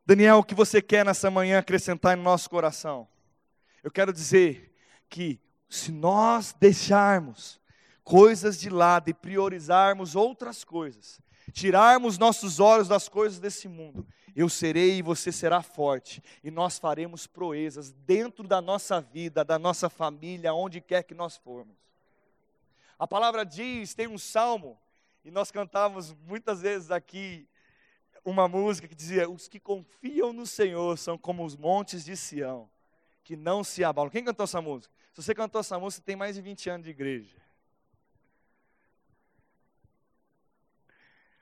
Daniel, 0.05 0.39
o 0.39 0.45
que 0.45 0.57
você 0.57 0.83
quer 0.83 1.05
nessa 1.05 1.31
manhã 1.31 1.61
acrescentar 1.61 2.19
em 2.19 2.21
nosso 2.21 2.51
coração? 2.51 3.07
Eu 3.81 3.93
quero 3.93 4.13
dizer 4.13 4.75
que 5.09 5.41
se 5.69 5.93
nós 5.93 6.53
deixarmos 6.53 7.60
coisas 8.05 8.59
de 8.59 8.71
lado 8.71 9.11
e 9.11 9.15
priorizarmos 9.15 10.17
outras 10.17 10.65
coisas, 10.65 11.21
tirarmos 11.53 12.19
nossos 12.19 12.61
olhos 12.61 12.89
das 12.89 13.09
coisas 13.09 13.39
desse 13.39 13.69
mundo, 13.69 14.07
eu 14.35 14.49
serei 14.49 14.99
e 14.99 15.03
você 15.03 15.33
será 15.33 15.63
forte, 15.63 16.23
e 16.43 16.51
nós 16.51 16.79
faremos 16.79 17.27
proezas 17.27 17.93
dentro 17.93 18.47
da 18.47 18.61
nossa 18.61 19.01
vida, 19.01 19.45
da 19.45 19.59
nossa 19.59 19.89
família, 19.89 20.55
onde 20.55 20.81
quer 20.81 21.03
que 21.03 21.15
nós 21.15 21.37
formos. 21.37 21.77
A 22.99 23.07
palavra 23.07 23.45
diz, 23.45 23.95
tem 23.95 24.07
um 24.07 24.19
salmo, 24.19 24.79
e 25.25 25.31
nós 25.31 25.51
cantávamos 25.51 26.15
muitas 26.27 26.63
vezes 26.63 26.91
aqui 26.91 27.49
uma 28.25 28.49
música 28.49 28.89
que 28.89 28.95
dizia: 28.95 29.29
Os 29.29 29.49
que 29.49 29.59
confiam 29.59 30.33
no 30.33 30.47
Senhor 30.47 30.97
são 30.99 31.17
como 31.17 31.45
os 31.45 31.57
montes 31.57 32.05
de 32.05 32.17
Sião, 32.17 32.71
que 33.25 33.37
não 33.37 33.63
se 33.65 33.85
abalam. 33.85 34.11
Quem 34.11 34.25
cantou 34.25 34.45
essa 34.45 34.61
música? 34.61 34.95
Se 35.13 35.23
você 35.23 35.35
cantou 35.35 35.61
essa 35.61 35.79
música, 35.79 36.03
tem 36.05 36.17
mais 36.17 36.37
de 36.37 36.43
20 36.43 36.71
anos 36.71 36.85
de 36.85 36.91
igreja. 36.91 37.37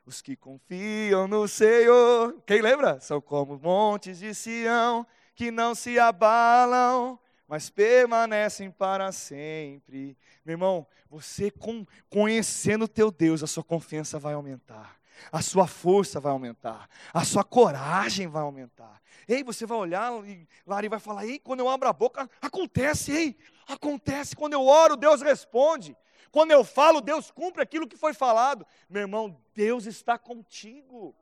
Os 0.09 0.23
que 0.23 0.35
confiam 0.35 1.29
no 1.29 1.47
Senhor, 1.47 2.35
quem 2.47 2.63
lembra? 2.63 2.99
São 2.99 3.21
como 3.21 3.59
montes 3.59 4.21
de 4.21 4.35
Sião 4.35 5.07
que 5.35 5.51
não 5.51 5.75
se 5.75 5.99
abalam, 5.99 7.21
mas 7.47 7.69
permanecem 7.69 8.71
para 8.71 9.13
sempre. 9.13 10.17
Meu 10.47 10.55
irmão, 10.55 10.87
você 11.11 11.51
com, 11.51 11.85
conhecendo 12.09 12.87
o 12.87 12.89
teu 12.89 13.11
Deus, 13.11 13.43
a 13.43 13.47
sua 13.47 13.63
confiança 13.63 14.19
vai 14.19 14.33
aumentar, 14.33 14.97
a 15.31 15.43
sua 15.43 15.67
força 15.67 16.19
vai 16.19 16.33
aumentar, 16.33 16.89
a 17.13 17.23
sua 17.23 17.45
coragem 17.45 18.29
vai 18.29 18.41
aumentar. 18.41 19.03
Ei, 19.29 19.45
você 19.45 19.67
vai 19.67 19.77
olhar 19.77 20.11
e 20.27 20.49
Lari 20.67 20.89
vai 20.89 21.01
falar: 21.01 21.27
Ei, 21.27 21.39
quando 21.39 21.61
eu 21.61 21.69
abro 21.69 21.87
a 21.87 21.93
boca, 21.93 22.31
acontece, 22.41 23.13
ei, 23.13 23.37
acontece. 23.67 24.35
Quando 24.35 24.55
eu 24.55 24.65
oro, 24.65 24.97
Deus 24.97 25.21
responde. 25.21 25.95
Quando 26.31 26.51
eu 26.51 26.65
falo, 26.65 27.01
Deus 27.01 27.31
cumpre 27.31 27.63
aquilo 27.63 27.89
que 27.89 27.97
foi 27.97 28.13
falado. 28.13 28.67
Meu 28.89 29.03
irmão, 29.03 29.41
Deus 29.55 29.87
está 29.87 30.19
contigo. 30.19 31.15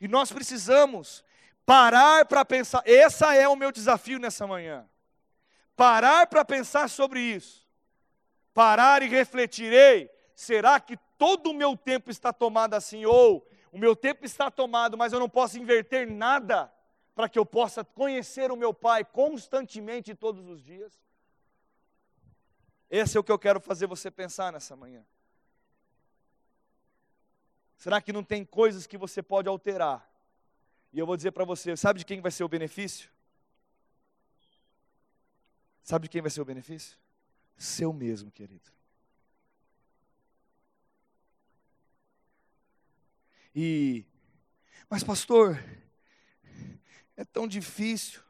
E 0.00 0.06
nós 0.06 0.30
precisamos 0.30 1.24
parar 1.64 2.24
para 2.26 2.44
pensar. 2.44 2.82
Esse 2.84 3.24
é 3.24 3.48
o 3.48 3.56
meu 3.56 3.72
desafio 3.72 4.18
nessa 4.18 4.46
manhã. 4.46 4.88
Parar 5.76 6.26
para 6.26 6.44
pensar 6.44 6.88
sobre 6.88 7.20
isso. 7.20 7.66
Parar 8.54 9.02
e 9.02 9.08
refletir. 9.08 9.72
Ei, 9.72 10.10
será 10.34 10.78
que 10.80 10.96
todo 11.16 11.50
o 11.50 11.54
meu 11.54 11.76
tempo 11.76 12.10
está 12.10 12.32
tomado 12.32 12.74
assim? 12.74 13.04
Ou 13.04 13.46
o 13.72 13.78
meu 13.78 13.94
tempo 13.94 14.24
está 14.24 14.50
tomado, 14.50 14.96
mas 14.96 15.12
eu 15.12 15.20
não 15.20 15.28
posso 15.28 15.58
inverter 15.58 16.10
nada 16.10 16.72
para 17.14 17.28
que 17.28 17.38
eu 17.38 17.44
possa 17.44 17.84
conhecer 17.84 18.50
o 18.50 18.56
meu 18.56 18.72
Pai 18.72 19.04
constantemente 19.04 20.14
todos 20.14 20.48
os 20.48 20.62
dias? 20.62 20.98
Esse 22.90 23.16
é 23.16 23.20
o 23.20 23.24
que 23.24 23.32
eu 23.32 23.38
quero 23.38 23.60
fazer 23.60 23.86
você 23.86 24.10
pensar 24.10 24.52
nessa 24.52 24.74
manhã. 24.74 25.04
Será 27.76 28.00
que 28.00 28.12
não 28.12 28.24
tem 28.24 28.44
coisas 28.44 28.86
que 28.86 28.98
você 28.98 29.22
pode 29.22 29.48
alterar? 29.48 30.08
E 30.92 30.98
eu 30.98 31.06
vou 31.06 31.16
dizer 31.16 31.32
para 31.32 31.44
você, 31.44 31.76
sabe 31.76 31.98
de 31.98 32.04
quem 32.04 32.20
vai 32.20 32.30
ser 32.30 32.44
o 32.44 32.48
benefício? 32.48 33.10
Sabe 35.82 36.04
de 36.04 36.10
quem 36.10 36.20
vai 36.20 36.30
ser 36.30 36.40
o 36.40 36.44
benefício? 36.44 36.98
Seu 37.56 37.92
mesmo, 37.92 38.30
querido. 38.30 38.70
E, 43.54 44.04
mas 44.88 45.02
pastor, 45.02 45.58
é 47.16 47.24
tão 47.24 47.46
difícil. 47.48 48.20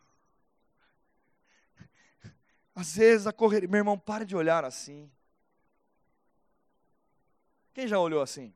Às 2.78 2.94
vezes 2.94 3.26
a 3.26 3.32
correria, 3.32 3.68
meu 3.68 3.78
irmão, 3.78 3.98
para 3.98 4.24
de 4.24 4.36
olhar 4.36 4.64
assim. 4.64 5.10
Quem 7.74 7.88
já 7.88 7.98
olhou 7.98 8.22
assim? 8.22 8.54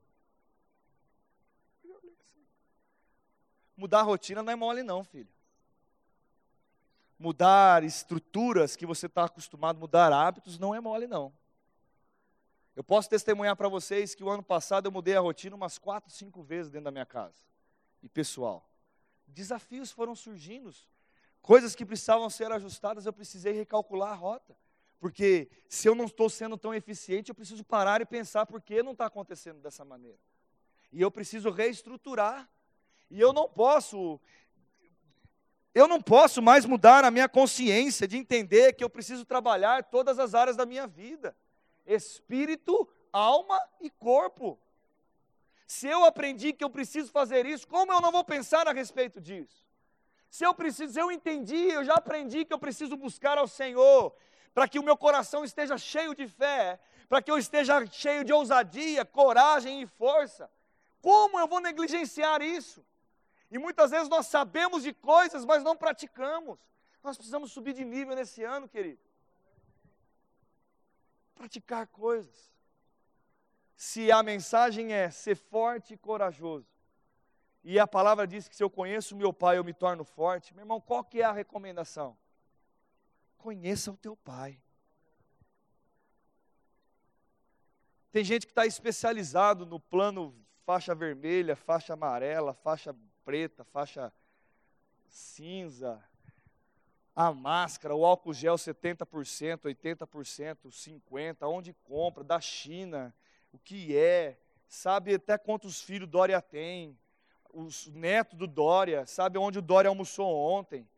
Mudar 3.76 3.98
a 3.98 4.02
rotina 4.04 4.40
não 4.40 4.52
é 4.52 4.54
mole, 4.54 4.84
não, 4.84 5.02
filho. 5.02 5.28
Mudar 7.18 7.82
estruturas 7.82 8.76
que 8.76 8.86
você 8.86 9.06
está 9.06 9.24
acostumado, 9.24 9.80
mudar 9.80 10.12
hábitos, 10.12 10.56
não 10.56 10.72
é 10.72 10.78
mole, 10.78 11.08
não. 11.08 11.32
Eu 12.76 12.84
posso 12.84 13.10
testemunhar 13.10 13.56
para 13.56 13.68
vocês 13.68 14.14
que 14.14 14.22
o 14.22 14.30
ano 14.30 14.44
passado 14.44 14.86
eu 14.86 14.92
mudei 14.92 15.16
a 15.16 15.20
rotina 15.20 15.56
umas 15.56 15.78
quatro, 15.78 16.12
cinco 16.12 16.44
vezes 16.44 16.70
dentro 16.70 16.84
da 16.84 16.92
minha 16.92 17.06
casa. 17.06 17.42
E 18.00 18.08
pessoal, 18.08 18.70
desafios 19.26 19.90
foram 19.90 20.14
surgindo 20.14 20.72
coisas 21.42 21.74
que 21.74 21.84
precisavam 21.84 22.30
ser 22.30 22.50
ajustadas, 22.52 23.04
eu 23.04 23.12
precisei 23.12 23.52
recalcular 23.52 24.12
a 24.12 24.14
rota. 24.14 24.56
Porque 24.98 25.50
se 25.68 25.88
eu 25.88 25.96
não 25.96 26.04
estou 26.04 26.30
sendo 26.30 26.56
tão 26.56 26.72
eficiente, 26.72 27.28
eu 27.28 27.34
preciso 27.34 27.64
parar 27.64 28.00
e 28.00 28.06
pensar 28.06 28.46
por 28.46 28.62
que 28.62 28.82
não 28.82 28.92
está 28.92 29.06
acontecendo 29.06 29.60
dessa 29.60 29.84
maneira. 29.84 30.18
E 30.92 31.02
eu 31.02 31.10
preciso 31.10 31.50
reestruturar. 31.50 32.48
E 33.10 33.20
eu 33.20 33.32
não 33.32 33.48
posso, 33.48 34.20
eu 35.74 35.88
não 35.88 36.00
posso 36.00 36.40
mais 36.40 36.64
mudar 36.64 37.04
a 37.04 37.10
minha 37.10 37.28
consciência 37.28 38.06
de 38.06 38.16
entender 38.16 38.74
que 38.74 38.84
eu 38.84 38.88
preciso 38.88 39.24
trabalhar 39.24 39.84
todas 39.84 40.18
as 40.20 40.34
áreas 40.34 40.56
da 40.56 40.64
minha 40.64 40.86
vida: 40.86 41.36
espírito, 41.84 42.88
alma 43.12 43.60
e 43.80 43.90
corpo. 43.90 44.58
Se 45.66 45.88
eu 45.88 46.04
aprendi 46.04 46.52
que 46.52 46.62
eu 46.62 46.70
preciso 46.70 47.10
fazer 47.10 47.44
isso, 47.44 47.66
como 47.66 47.92
eu 47.92 48.00
não 48.00 48.12
vou 48.12 48.22
pensar 48.22 48.68
a 48.68 48.72
respeito 48.72 49.20
disso? 49.20 49.66
Se 50.32 50.46
eu 50.46 50.54
preciso, 50.54 50.98
eu 50.98 51.12
entendi, 51.12 51.54
eu 51.54 51.84
já 51.84 51.92
aprendi 51.92 52.42
que 52.46 52.54
eu 52.54 52.58
preciso 52.58 52.96
buscar 52.96 53.36
ao 53.36 53.46
Senhor, 53.46 54.16
para 54.54 54.66
que 54.66 54.78
o 54.78 54.82
meu 54.82 54.96
coração 54.96 55.44
esteja 55.44 55.76
cheio 55.76 56.14
de 56.14 56.26
fé, 56.26 56.80
para 57.06 57.20
que 57.20 57.30
eu 57.30 57.36
esteja 57.36 57.84
cheio 57.84 58.24
de 58.24 58.32
ousadia, 58.32 59.04
coragem 59.04 59.82
e 59.82 59.86
força. 59.86 60.50
Como 61.02 61.38
eu 61.38 61.46
vou 61.46 61.60
negligenciar 61.60 62.40
isso? 62.40 62.82
E 63.50 63.58
muitas 63.58 63.90
vezes 63.90 64.08
nós 64.08 64.26
sabemos 64.26 64.82
de 64.82 64.94
coisas, 64.94 65.44
mas 65.44 65.62
não 65.62 65.76
praticamos. 65.76 66.58
Nós 67.02 67.14
precisamos 67.14 67.52
subir 67.52 67.74
de 67.74 67.84
nível 67.84 68.16
nesse 68.16 68.42
ano, 68.42 68.66
querido. 68.66 69.02
Praticar 71.34 71.86
coisas. 71.88 72.50
Se 73.76 74.10
a 74.10 74.22
mensagem 74.22 74.94
é 74.94 75.10
ser 75.10 75.34
forte 75.34 75.92
e 75.92 75.98
corajoso, 75.98 76.71
e 77.64 77.78
a 77.78 77.86
palavra 77.86 78.26
diz 78.26 78.48
que 78.48 78.56
se 78.56 78.62
eu 78.62 78.68
conheço 78.68 79.16
meu 79.16 79.32
pai, 79.32 79.58
eu 79.58 79.64
me 79.64 79.72
torno 79.72 80.04
forte. 80.04 80.52
Meu 80.52 80.62
irmão, 80.62 80.80
qual 80.80 81.04
que 81.04 81.20
é 81.20 81.24
a 81.24 81.32
recomendação? 81.32 82.16
Conheça 83.38 83.90
o 83.90 83.96
teu 83.96 84.16
pai. 84.16 84.60
Tem 88.10 88.24
gente 88.24 88.46
que 88.46 88.52
está 88.52 88.66
especializado 88.66 89.64
no 89.64 89.78
plano 89.78 90.34
faixa 90.64 90.94
vermelha, 90.94 91.56
faixa 91.56 91.94
amarela, 91.94 92.52
faixa 92.52 92.94
preta, 93.24 93.64
faixa 93.64 94.12
cinza, 95.08 96.02
a 97.14 97.32
máscara, 97.32 97.94
o 97.94 98.04
álcool 98.04 98.34
gel 98.34 98.56
70%, 98.56 99.62
80%, 99.62 100.56
50%, 100.70 101.36
onde 101.42 101.72
compra, 101.84 102.24
da 102.24 102.40
China, 102.40 103.14
o 103.52 103.58
que 103.58 103.96
é, 103.96 104.38
sabe 104.66 105.14
até 105.14 105.36
quantos 105.36 105.80
filhos 105.80 106.08
Dória 106.08 106.40
tem, 106.40 106.98
os 107.52 107.86
netos 107.88 108.38
do 108.38 108.46
Dória, 108.46 109.06
sabe 109.06 109.38
onde 109.38 109.58
o 109.58 109.62
Dória 109.62 109.88
almoçou 109.88 110.34
ontem, 110.34 110.88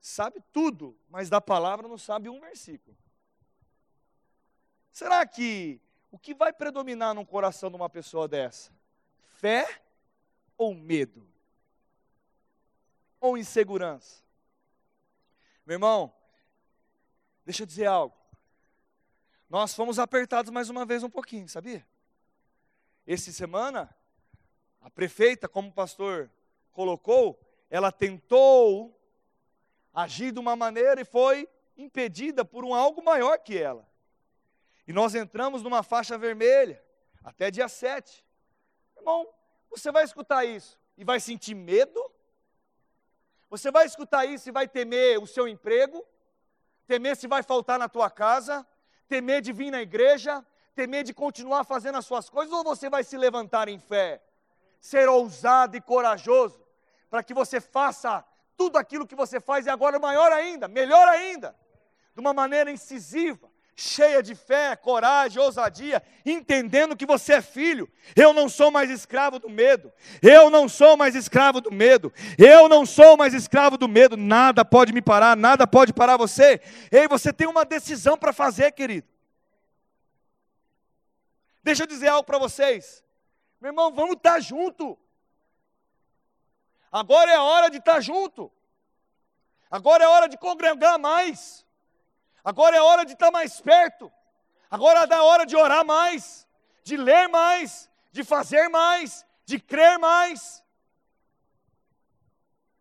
sabe 0.00 0.40
tudo, 0.52 0.96
mas 1.08 1.28
da 1.28 1.40
palavra 1.40 1.88
não 1.88 1.98
sabe 1.98 2.28
um 2.28 2.40
versículo. 2.40 2.96
Será 4.92 5.26
que 5.26 5.80
o 6.10 6.18
que 6.18 6.34
vai 6.34 6.52
predominar 6.52 7.14
no 7.14 7.26
coração 7.26 7.68
de 7.68 7.76
uma 7.76 7.90
pessoa 7.90 8.28
dessa? 8.28 8.72
Fé 9.38 9.82
ou 10.56 10.74
medo? 10.74 11.26
Ou 13.20 13.36
insegurança? 13.36 14.22
Meu 15.66 15.74
irmão, 15.74 16.14
deixa 17.44 17.62
eu 17.62 17.66
dizer 17.66 17.86
algo. 17.86 18.14
Nós 19.50 19.74
fomos 19.74 19.98
apertados 19.98 20.52
mais 20.52 20.70
uma 20.70 20.84
vez 20.84 21.02
um 21.02 21.10
pouquinho, 21.10 21.48
sabia? 21.48 21.84
Essa 23.06 23.32
semana 23.32 23.94
a 24.84 24.90
prefeita, 24.90 25.48
como 25.48 25.70
o 25.70 25.72
pastor 25.72 26.30
colocou, 26.70 27.40
ela 27.70 27.90
tentou 27.90 28.94
agir 29.94 30.30
de 30.30 30.38
uma 30.38 30.54
maneira 30.54 31.00
e 31.00 31.06
foi 31.06 31.48
impedida 31.74 32.44
por 32.44 32.66
um 32.66 32.74
algo 32.74 33.02
maior 33.02 33.38
que 33.38 33.56
ela. 33.56 33.88
E 34.86 34.92
nós 34.92 35.14
entramos 35.14 35.62
numa 35.62 35.82
faixa 35.82 36.18
vermelha, 36.18 36.84
até 37.22 37.50
dia 37.50 37.66
7. 37.66 38.22
Irmão, 38.98 39.26
você 39.70 39.90
vai 39.90 40.04
escutar 40.04 40.44
isso 40.44 40.78
e 40.98 41.02
vai 41.02 41.18
sentir 41.18 41.54
medo? 41.54 42.12
Você 43.48 43.70
vai 43.70 43.86
escutar 43.86 44.26
isso 44.26 44.50
e 44.50 44.52
vai 44.52 44.68
temer 44.68 45.18
o 45.18 45.26
seu 45.26 45.48
emprego? 45.48 46.06
Temer 46.86 47.16
se 47.16 47.26
vai 47.26 47.42
faltar 47.42 47.78
na 47.78 47.88
tua 47.88 48.10
casa? 48.10 48.66
Temer 49.08 49.40
de 49.40 49.50
vir 49.50 49.70
na 49.70 49.80
igreja? 49.80 50.44
Temer 50.74 51.04
de 51.04 51.14
continuar 51.14 51.64
fazendo 51.64 51.96
as 51.96 52.04
suas 52.04 52.28
coisas? 52.28 52.52
Ou 52.52 52.62
você 52.62 52.90
vai 52.90 53.02
se 53.02 53.16
levantar 53.16 53.66
em 53.66 53.78
fé? 53.78 54.22
Ser 54.84 55.08
ousado 55.08 55.78
e 55.78 55.80
corajoso, 55.80 56.62
para 57.08 57.22
que 57.22 57.32
você 57.32 57.58
faça 57.58 58.22
tudo 58.54 58.76
aquilo 58.76 59.06
que 59.06 59.14
você 59.14 59.40
faz 59.40 59.64
e 59.64 59.70
agora 59.70 59.98
maior 59.98 60.30
ainda, 60.30 60.68
melhor 60.68 61.08
ainda, 61.08 61.56
de 62.14 62.20
uma 62.20 62.34
maneira 62.34 62.70
incisiva, 62.70 63.50
cheia 63.74 64.22
de 64.22 64.34
fé, 64.34 64.76
coragem, 64.76 65.40
ousadia, 65.40 66.02
entendendo 66.24 66.94
que 66.94 67.06
você 67.06 67.32
é 67.32 67.40
filho. 67.40 67.90
Eu 68.14 68.34
não 68.34 68.46
sou 68.46 68.70
mais 68.70 68.90
escravo 68.90 69.38
do 69.38 69.48
medo. 69.48 69.90
Eu 70.20 70.50
não 70.50 70.68
sou 70.68 70.98
mais 70.98 71.14
escravo 71.14 71.62
do 71.62 71.72
medo. 71.72 72.12
Eu 72.36 72.68
não 72.68 72.84
sou 72.84 73.16
mais 73.16 73.32
escravo 73.32 73.78
do 73.78 73.88
medo. 73.88 74.18
Nada 74.18 74.66
pode 74.66 74.92
me 74.92 75.00
parar, 75.00 75.34
nada 75.34 75.66
pode 75.66 75.94
parar 75.94 76.18
você. 76.18 76.60
Ei, 76.92 77.08
você 77.08 77.32
tem 77.32 77.48
uma 77.48 77.64
decisão 77.64 78.18
para 78.18 78.34
fazer, 78.34 78.70
querido. 78.72 79.08
Deixa 81.62 81.84
eu 81.84 81.86
dizer 81.86 82.08
algo 82.08 82.24
para 82.24 82.38
vocês. 82.38 83.03
Meu 83.64 83.70
irmão, 83.70 83.90
vamos 83.94 84.16
estar 84.16 84.38
junto. 84.40 84.98
Agora 86.92 87.30
é 87.30 87.34
a 87.34 87.42
hora 87.42 87.70
de 87.70 87.78
estar 87.78 87.98
junto. 87.98 88.52
Agora 89.70 90.04
é 90.04 90.06
a 90.06 90.10
hora 90.10 90.28
de 90.28 90.36
congregar 90.36 90.98
mais. 90.98 91.64
Agora 92.44 92.76
é 92.76 92.78
a 92.78 92.84
hora 92.84 93.06
de 93.06 93.14
estar 93.14 93.30
mais 93.30 93.62
perto. 93.62 94.12
Agora 94.70 95.08
é 95.10 95.14
a 95.14 95.22
hora 95.22 95.46
de 95.46 95.56
orar 95.56 95.82
mais, 95.82 96.46
de 96.82 96.94
ler 96.94 97.26
mais, 97.28 97.90
de 98.12 98.22
fazer 98.22 98.68
mais, 98.68 99.24
de 99.46 99.58
crer 99.58 99.98
mais. 99.98 100.62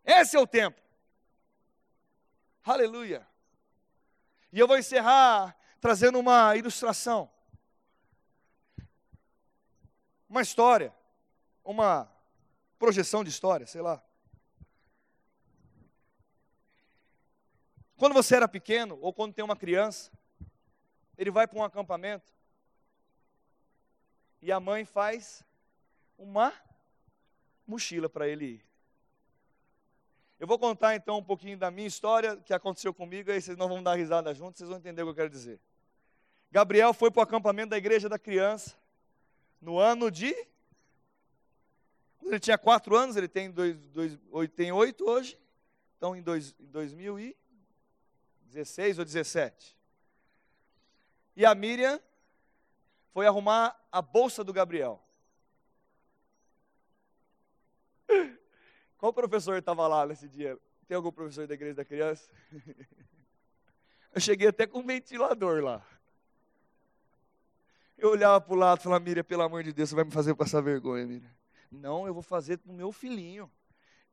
Esse 0.04 0.36
é 0.36 0.40
o 0.42 0.46
tempo. 0.46 0.82
Aleluia. 2.62 3.26
E 4.52 4.60
eu 4.60 4.68
vou 4.68 4.78
encerrar 4.78 5.56
trazendo 5.80 6.20
uma 6.20 6.58
ilustração. 6.58 7.33
Uma 10.34 10.42
história. 10.42 10.92
Uma 11.64 12.12
projeção 12.80 13.24
de 13.24 13.30
história, 13.30 13.68
sei 13.68 13.84
lá. 13.84 14.04
Quando 17.96 18.14
você 18.14 18.36
era 18.36 18.48
pequeno, 18.48 18.98
ou 19.00 19.14
quando 19.14 19.32
tem 19.32 19.46
uma 19.46 19.56
criança, 19.56 20.12
ele 21.20 21.30
vai 21.30 21.46
para 21.48 21.60
um 21.60 21.64
acampamento 21.64 22.34
e 24.42 24.52
a 24.52 24.60
mãe 24.60 24.86
faz 24.86 25.46
uma 26.18 26.52
mochila 27.68 28.10
para 28.10 28.28
ele 28.28 28.46
ir. 28.46 28.66
Eu 30.40 30.48
vou 30.48 30.58
contar 30.58 30.96
então 30.96 31.20
um 31.20 31.24
pouquinho 31.24 31.60
da 31.60 31.70
minha 31.70 31.88
história 31.88 32.38
que 32.38 32.56
aconteceu 32.56 32.92
comigo, 32.92 33.30
aí 33.30 33.40
vocês 33.40 33.56
não 33.56 33.70
vão 33.70 33.84
dar 33.84 33.94
risada 33.94 34.34
juntos, 34.34 34.58
vocês 34.58 34.70
vão 34.70 34.80
entender 34.80 35.04
o 35.04 35.06
que 35.06 35.12
eu 35.12 35.16
quero 35.16 35.30
dizer. 35.30 35.60
Gabriel 36.50 36.92
foi 36.92 37.12
para 37.12 37.20
o 37.20 37.24
acampamento 37.24 37.70
da 37.70 37.78
igreja 37.78 38.10
da 38.10 38.18
criança 38.18 38.82
no 39.64 39.80
ano 39.80 40.12
de. 40.12 40.36
Quando 42.20 42.34
ele 42.34 42.40
tinha 42.40 42.58
quatro 42.58 42.96
anos, 42.96 43.16
ele 43.16 43.28
tem, 43.28 43.50
dois, 43.50 43.76
dois, 43.78 44.20
tem 44.56 44.72
oito 44.72 45.10
hoje, 45.10 45.40
então 45.98 46.16
em, 46.16 46.22
dois, 46.22 46.54
em 46.60 46.68
2016 46.68 49.00
ou 49.00 49.06
17. 49.06 49.76
E 51.36 51.44
a 51.46 51.56
Miriam 51.56 52.00
foi 53.12 53.26
arrumar 53.26 53.76
a 53.92 54.00
bolsa 54.02 54.44
do 54.44 54.54
Gabriel. 54.54 55.04
Qual 58.98 59.12
professor 59.12 59.58
estava 59.58 59.88
lá 59.88 60.06
nesse 60.06 60.30
dia? 60.30 60.58
Tem 60.88 60.96
algum 60.96 61.12
professor 61.12 61.48
da 61.48 61.54
igreja 61.54 61.76
da 61.76 61.86
criança? 61.86 62.32
Eu 64.14 64.22
cheguei 64.22 64.48
até 64.48 64.68
com 64.68 64.80
um 64.80 64.86
ventilador 64.86 65.64
lá. 65.64 65.86
Eu 67.98 68.10
olhava 68.10 68.42
para 68.42 68.54
o 68.54 68.58
lado 68.58 68.80
e 68.80 68.84
falava, 68.84 69.04
Miriam, 69.04 69.24
pelo 69.24 69.44
amor 69.44 69.64
de 69.64 69.72
Deus, 69.72 69.90
você 69.90 69.96
vai 69.96 70.04
me 70.04 70.12
fazer 70.12 70.36
passar 70.36 70.62
vergonha, 70.62 71.06
Miriam. 71.06 71.32
Não, 71.72 72.06
eu 72.06 72.14
vou 72.14 72.24
fazer 72.24 72.58
para 72.58 72.72
o 72.72 72.76
meu 72.76 72.92
filhinho. 72.92 73.52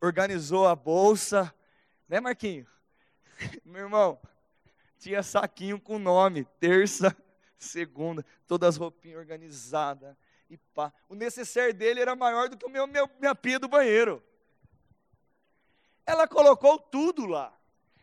Organizou 0.00 0.66
a 0.66 0.74
bolsa, 0.74 1.52
né, 2.08 2.20
Marquinho? 2.20 2.66
Meu 3.64 3.82
irmão, 3.82 4.18
tinha 4.98 5.22
saquinho 5.22 5.80
com 5.80 5.98
nome, 5.98 6.44
terça, 6.58 7.14
segunda, 7.58 8.24
todas 8.46 8.70
as 8.70 8.76
roupinhas 8.76 9.18
organizadas 9.18 10.16
e 10.48 10.56
pá. 10.56 10.92
O 11.08 11.14
necessário 11.14 11.72
dele 11.72 12.00
era 12.00 12.16
maior 12.16 12.48
do 12.48 12.56
que 12.56 12.66
o 12.66 12.70
meu, 12.70 12.86
meu 12.86 13.08
minha 13.18 13.34
pia 13.34 13.58
do 13.58 13.68
banheiro. 13.68 14.22
Ela 16.04 16.26
colocou 16.26 16.78
tudo 16.78 17.26
lá. 17.26 17.56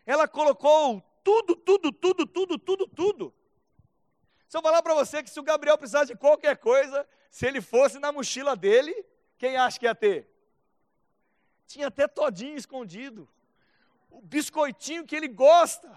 Ela 0.06 0.26
colocou 0.26 1.02
tudo, 1.22 1.54
tudo, 1.54 1.92
tudo, 1.92 2.26
tudo, 2.26 2.58
tudo, 2.58 2.86
tudo. 2.88 3.34
Se 4.48 4.56
eu 4.56 4.62
falar 4.62 4.82
para 4.82 4.94
você 4.94 5.22
que 5.22 5.28
se 5.28 5.38
o 5.38 5.42
Gabriel 5.42 5.76
precisasse 5.76 6.12
de 6.12 6.18
qualquer 6.18 6.56
coisa, 6.56 7.06
se 7.30 7.46
ele 7.46 7.60
fosse 7.60 7.98
na 7.98 8.10
mochila 8.10 8.56
dele, 8.56 8.94
quem 9.36 9.56
acha 9.56 9.78
que 9.78 9.84
ia 9.84 9.94
ter? 9.94 10.26
Tinha 11.66 11.88
até 11.88 12.08
todinho 12.08 12.56
escondido. 12.56 13.28
O 14.10 14.22
biscoitinho 14.22 15.04
que 15.04 15.14
ele 15.14 15.28
gosta. 15.28 15.94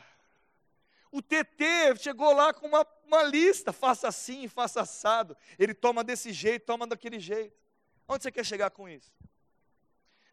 O 1.09 1.21
TT 1.21 1.95
chegou 1.97 2.33
lá 2.33 2.53
com 2.53 2.67
uma, 2.67 2.85
uma 3.05 3.23
lista, 3.23 3.71
faça 3.71 4.09
assim, 4.09 4.49
faça 4.49 4.81
assado. 4.81 5.35
Ele 5.57 5.73
toma 5.73 6.03
desse 6.03 6.33
jeito, 6.33 6.65
toma 6.65 6.85
daquele 6.85 7.19
jeito. 7.19 7.57
Onde 8.05 8.23
você 8.23 8.31
quer 8.31 8.45
chegar 8.45 8.69
com 8.69 8.87
isso? 8.89 9.11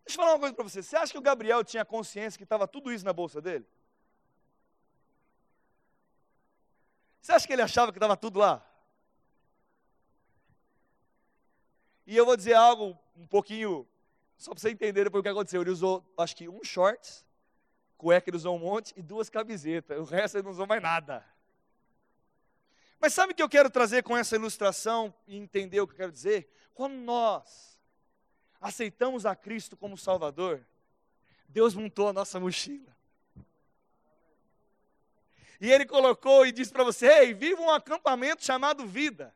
Deixa 0.04 0.20
eu 0.20 0.24
falar 0.24 0.33
uma 0.33 0.40
coisa 0.40 0.54
para 0.54 0.64
você. 0.64 0.83
Você 0.83 0.96
acha 0.96 1.12
que 1.12 1.18
o 1.18 1.22
Gabriel 1.22 1.62
tinha 1.62 1.85
consciência 1.85 2.37
que 2.37 2.42
estava 2.42 2.66
tudo 2.66 2.92
isso 2.92 3.04
na 3.04 3.12
bolsa 3.12 3.40
dele? 3.40 3.64
Você 7.20 7.33
acha 7.33 7.46
que 7.46 7.52
ele 7.52 7.62
achava 7.62 7.92
que 7.92 7.98
estava 7.98 8.16
tudo 8.16 8.38
lá? 8.38 8.64
E 12.07 12.16
eu 12.16 12.24
vou 12.24 12.37
dizer 12.37 12.54
algo 12.54 12.98
um 13.14 13.26
pouquinho, 13.26 13.87
só 14.37 14.52
para 14.52 14.61
você 14.61 14.70
entender 14.70 15.04
depois 15.04 15.20
o 15.20 15.22
que 15.22 15.28
aconteceu. 15.28 15.61
Ele 15.61 15.70
usou, 15.70 16.02
acho 16.16 16.35
que 16.35 16.48
um 16.48 16.64
shorts, 16.64 17.24
cueca 17.98 18.31
ele 18.31 18.37
usou 18.37 18.57
um 18.57 18.59
monte 18.59 18.94
e 18.96 19.02
duas 19.02 19.28
camisetas. 19.28 19.98
O 19.98 20.04
resto 20.04 20.37
ele 20.37 20.44
não 20.44 20.52
usou 20.52 20.66
mais 20.66 20.81
nada. 20.81 21.24
Mas 23.00 23.12
sabe 23.12 23.33
o 23.33 23.37
que 23.37 23.42
eu 23.42 23.48
quero 23.48 23.70
trazer 23.70 24.02
com 24.02 24.16
essa 24.16 24.37
ilustração 24.37 25.14
e 25.26 25.37
entender 25.37 25.81
o 25.81 25.87
que 25.87 25.92
eu 25.92 25.98
quero 25.98 26.12
dizer? 26.12 26.50
Quando 26.74 26.94
nós 26.94 27.78
aceitamos 28.61 29.26
a 29.26 29.37
Cristo 29.37 29.76
como 29.76 29.96
Salvador, 29.96 30.66
Deus 31.48 31.74
montou 31.74 32.09
a 32.09 32.12
nossa 32.12 32.40
mochila. 32.40 32.96
E 35.61 35.71
Ele 35.71 35.85
colocou 35.85 36.47
e 36.47 36.53
disse 36.53 36.73
para 36.73 36.85
você: 36.85 37.07
Ei, 37.07 37.35
viva 37.35 37.61
um 37.61 37.71
acampamento 37.71 38.44
chamado 38.44 38.87
vida, 38.87 39.35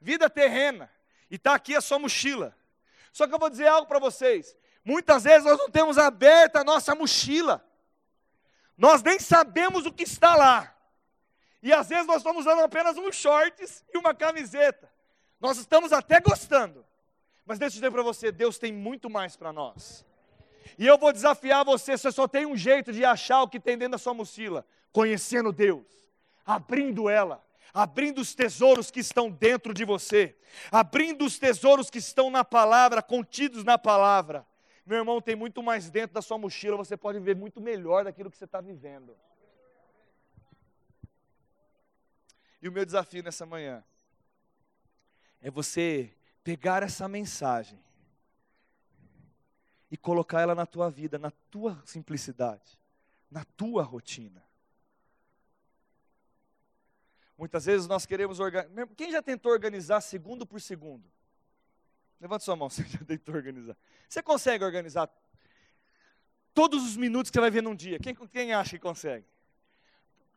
vida 0.00 0.30
terrena, 0.30 0.90
e 1.30 1.36
está 1.36 1.54
aqui 1.54 1.74
a 1.74 1.80
sua 1.80 1.98
mochila. 1.98 2.56
Só 3.12 3.26
que 3.26 3.34
eu 3.34 3.38
vou 3.38 3.50
dizer 3.50 3.66
algo 3.66 3.88
para 3.88 3.98
vocês: 3.98 4.56
muitas 4.84 5.24
vezes 5.24 5.44
nós 5.44 5.58
não 5.58 5.70
temos 5.70 5.98
aberta 5.98 6.60
a 6.60 6.64
nossa 6.64 6.94
mochila, 6.94 7.64
nós 8.76 9.02
nem 9.02 9.18
sabemos 9.18 9.86
o 9.86 9.92
que 9.92 10.04
está 10.04 10.36
lá. 10.36 10.72
E 11.62 11.72
às 11.72 11.88
vezes 11.88 12.06
nós 12.06 12.18
estamos 12.18 12.46
usando 12.46 12.60
apenas 12.60 12.96
uns 12.96 13.16
shorts 13.16 13.84
e 13.92 13.98
uma 13.98 14.14
camiseta. 14.14 14.88
Nós 15.40 15.58
estamos 15.58 15.92
até 15.92 16.20
gostando, 16.20 16.86
mas 17.44 17.58
deixa 17.58 17.76
eu 17.76 17.80
dizer 17.80 17.90
para 17.90 18.02
você, 18.02 18.30
Deus 18.30 18.58
tem 18.58 18.72
muito 18.72 19.10
mais 19.10 19.36
para 19.36 19.52
nós. 19.52 20.04
E 20.78 20.86
eu 20.86 20.98
vou 20.98 21.12
desafiar 21.12 21.64
você, 21.64 21.96
você 21.96 22.10
só 22.10 22.26
tem 22.26 22.46
um 22.46 22.56
jeito 22.56 22.92
de 22.92 23.04
achar 23.04 23.42
o 23.42 23.48
que 23.48 23.60
tem 23.60 23.76
dentro 23.76 23.92
da 23.92 23.98
sua 23.98 24.14
mochila, 24.14 24.66
conhecendo 24.92 25.52
Deus, 25.52 25.86
abrindo 26.44 27.08
ela, 27.08 27.44
abrindo 27.72 28.20
os 28.20 28.34
tesouros 28.34 28.90
que 28.90 29.00
estão 29.00 29.30
dentro 29.30 29.74
de 29.74 29.84
você, 29.84 30.36
abrindo 30.70 31.24
os 31.24 31.38
tesouros 31.38 31.90
que 31.90 31.98
estão 31.98 32.30
na 32.30 32.44
palavra, 32.44 33.02
contidos 33.02 33.64
na 33.64 33.78
palavra. 33.78 34.46
Meu 34.84 34.98
irmão, 34.98 35.20
tem 35.20 35.34
muito 35.34 35.62
mais 35.62 35.90
dentro 35.90 36.14
da 36.14 36.22
sua 36.22 36.38
mochila, 36.38 36.76
você 36.76 36.96
pode 36.96 37.18
viver 37.18 37.36
muito 37.36 37.60
melhor 37.60 38.04
daquilo 38.04 38.30
que 38.30 38.36
você 38.36 38.44
está 38.44 38.60
vivendo. 38.60 39.16
E 42.62 42.68
o 42.68 42.72
meu 42.72 42.84
desafio 42.84 43.22
nessa 43.22 43.44
manhã 43.44 43.84
é 45.40 45.50
você 45.50 46.12
pegar 46.42 46.82
essa 46.82 47.06
mensagem 47.08 47.78
e 49.90 49.96
colocar 49.96 50.40
ela 50.40 50.54
na 50.54 50.66
tua 50.66 50.90
vida, 50.90 51.18
na 51.18 51.30
tua 51.50 51.80
simplicidade, 51.84 52.78
na 53.30 53.44
tua 53.44 53.82
rotina. 53.82 54.44
Muitas 57.38 57.66
vezes 57.66 57.86
nós 57.86 58.06
queremos 58.06 58.40
organizar. 58.40 58.88
Quem 58.96 59.12
já 59.12 59.22
tentou 59.22 59.52
organizar 59.52 60.00
segundo 60.00 60.46
por 60.46 60.60
segundo? 60.60 61.04
Levanta 62.20 62.44
sua 62.44 62.56
mão, 62.56 62.68
você 62.70 62.84
já 62.84 62.98
tentou 63.04 63.34
organizar. 63.34 63.76
Você 64.08 64.22
consegue 64.22 64.64
organizar 64.64 65.10
todos 66.54 66.82
os 66.82 66.96
minutos 66.96 67.30
que 67.30 67.34
você 67.34 67.40
vai 67.40 67.50
ver 67.50 67.62
num 67.62 67.74
dia? 67.74 67.98
Quem, 67.98 68.14
quem 68.14 68.54
acha 68.54 68.70
que 68.70 68.78
consegue? 68.78 69.26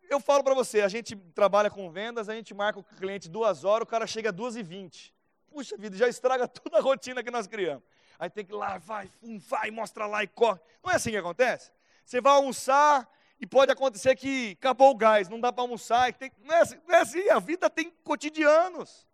Eu 0.10 0.20
falo 0.20 0.44
para 0.44 0.56
você, 0.56 0.82
a 0.82 0.88
gente 0.88 1.16
trabalha 1.16 1.70
com 1.70 1.90
vendas, 1.92 2.28
a 2.28 2.36
gente 2.36 2.54
marca 2.54 2.80
o 2.80 2.84
cliente 2.84 3.30
duas 3.30 3.64
horas, 3.64 3.84
o 3.84 3.90
cara 3.90 4.08
chega 4.08 4.30
às 4.30 4.36
duas 4.36 4.56
e 4.56 4.64
vinte. 4.64 5.14
Puxa 5.50 5.78
vida, 5.78 5.96
já 5.96 6.08
estraga 6.08 6.48
toda 6.50 6.78
a 6.78 6.82
rotina 6.82 7.24
que 7.24 7.32
nós 7.32 7.48
criamos. 7.48 7.84
Aí 8.20 8.30
tem 8.30 8.46
que 8.46 8.52
ir 8.52 8.56
lá, 8.56 8.78
vai, 8.78 9.10
vai, 9.48 9.72
mostra 9.72 10.06
lá 10.06 10.22
e 10.22 10.28
corre. 10.28 10.60
Não 10.84 10.92
é 10.92 10.96
assim 10.96 11.10
que 11.10 11.18
acontece? 11.18 11.72
Você 12.06 12.20
vai 12.20 12.34
almoçar 12.34 13.10
e 13.40 13.48
pode 13.48 13.72
acontecer 13.72 14.14
que 14.18 14.58
acabou 14.60 14.92
o 14.92 14.98
gás, 14.98 15.30
não 15.30 15.40
dá 15.40 15.54
para 15.54 15.64
almoçar. 15.64 16.14
Tem, 16.14 16.30
não, 16.44 16.54
é 16.54 16.62
assim, 16.62 16.78
não 16.86 16.96
é 16.96 17.00
assim, 17.00 17.30
a 17.30 17.40
vida 17.40 17.70
tem 17.70 17.90
cotidianos, 18.04 19.08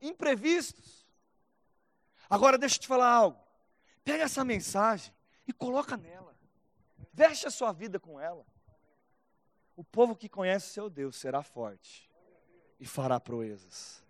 imprevistos. 0.00 1.06
Agora 2.30 2.56
deixa 2.56 2.76
eu 2.76 2.80
te 2.80 2.88
falar 2.88 3.10
algo. 3.10 3.38
Pega 4.02 4.24
essa 4.24 4.42
mensagem 4.44 5.14
e 5.46 5.52
coloca 5.52 5.94
nela. 5.96 6.34
Veste 7.12 7.46
a 7.46 7.50
sua 7.50 7.72
vida 7.72 8.00
com 8.00 8.18
ela. 8.18 8.46
O 9.76 9.84
povo 9.84 10.16
que 10.16 10.28
conhece 10.28 10.68
seu 10.72 10.88
Deus 10.88 11.16
será 11.16 11.42
forte 11.42 12.10
e 12.80 12.86
fará 12.86 13.20
proezas. 13.20 14.02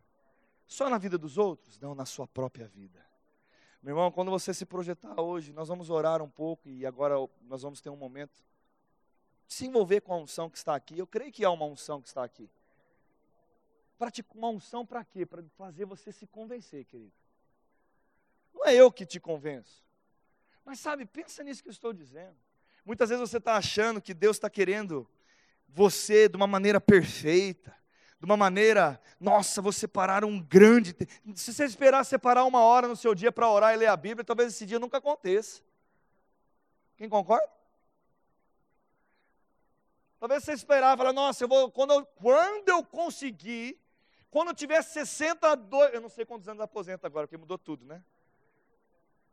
Só 0.65 0.89
na 0.89 0.97
vida 0.97 1.19
dos 1.19 1.39
outros? 1.39 1.79
Não, 1.81 1.93
na 1.95 2.07
sua 2.07 2.27
própria 2.27 2.69
vida. 2.69 3.05
Meu 3.87 3.93
irmão, 3.93 4.11
quando 4.11 4.33
você 4.33 4.53
se 4.53 4.67
projetar 4.67 5.21
hoje, 5.21 5.53
nós 5.53 5.69
vamos 5.69 5.91
orar 5.91 6.21
um 6.21 6.29
pouco 6.29 6.69
e 6.69 6.85
agora 6.85 7.15
nós 7.43 7.63
vamos 7.63 7.81
ter 7.81 7.89
um 7.89 7.95
momento 7.95 8.35
de 9.47 9.55
se 9.55 9.65
envolver 9.65 10.01
com 10.01 10.13
a 10.13 10.17
unção 10.17 10.51
que 10.51 10.59
está 10.59 10.75
aqui. 10.75 10.99
Eu 10.99 11.07
creio 11.07 11.31
que 11.31 11.45
há 11.45 11.51
uma 11.53 11.67
unção 11.67 12.03
que 12.03 12.09
está 12.09 12.25
aqui. 12.25 12.51
Uma 14.35 14.49
unção 14.49 14.85
para 14.85 15.05
quê? 15.05 15.25
Para 15.25 15.41
fazer 15.57 15.85
você 15.85 16.11
se 16.11 16.27
convencer, 16.27 16.85
querido. 16.85 17.13
Não 18.53 18.67
é 18.67 18.75
eu 18.75 18.91
que 18.91 19.07
te 19.07 19.21
convenço. 19.21 19.85
Mas 20.65 20.81
sabe, 20.81 21.07
pensa 21.07 21.45
nisso 21.45 21.63
que 21.63 21.69
eu 21.69 21.73
estou 21.73 21.93
dizendo. 21.93 22.35
Muitas 22.85 23.11
vezes 23.11 23.31
você 23.31 23.37
está 23.37 23.57
achando 23.57 24.03
que 24.03 24.13
Deus 24.13 24.37
está 24.37 24.51
querendo 24.51 25.09
você 25.69 26.29
de 26.29 26.37
uma 26.37 26.49
maneira 26.49 26.81
perfeita 26.81 27.73
de 28.19 28.25
uma 28.25 28.37
maneira, 28.37 29.01
nossa, 29.21 29.61
vou 29.61 29.73
separar 29.73 30.25
um 30.25 30.41
grande. 30.41 30.97
Se 31.35 31.53
você 31.53 31.65
esperar 31.65 32.05
separar 32.05 32.45
uma 32.45 32.61
hora 32.61 32.89
no 32.89 32.97
seu 32.97 33.15
dia 33.15 33.31
para 33.31 33.49
orar 33.49 33.75
e 33.75 33.77
ler 33.77 33.89
a 33.89 33.97
Bíblia, 33.97 34.25
talvez 34.25 34.55
esse 34.55 34.65
dia 34.65 34.79
nunca 34.79 34.99
aconteça. 34.99 35.61
Quem 36.97 37.09
concorda? 37.09 37.49
Talvez 40.19 40.45
você 40.45 40.53
esperava, 40.53 40.97
fala, 40.97 41.13
nossa, 41.13 41.45
eu 41.45 41.49
vou, 41.49 41.71
quando, 41.71 41.93
eu, 41.93 42.07
quando 42.07 42.69
eu 42.71 42.83
conseguir, 42.83 43.79
quando 44.31 44.49
eu 44.49 44.55
tiver 44.55 44.81
62, 44.83 45.93
eu 45.93 46.01
não 46.01 46.09
sei 46.09 46.25
quantos 46.25 46.49
anos 46.49 46.63
aposenta 46.63 47.07
agora, 47.07 47.27
porque 47.27 47.37
mudou 47.37 47.59
tudo, 47.59 47.85
né? 47.85 48.03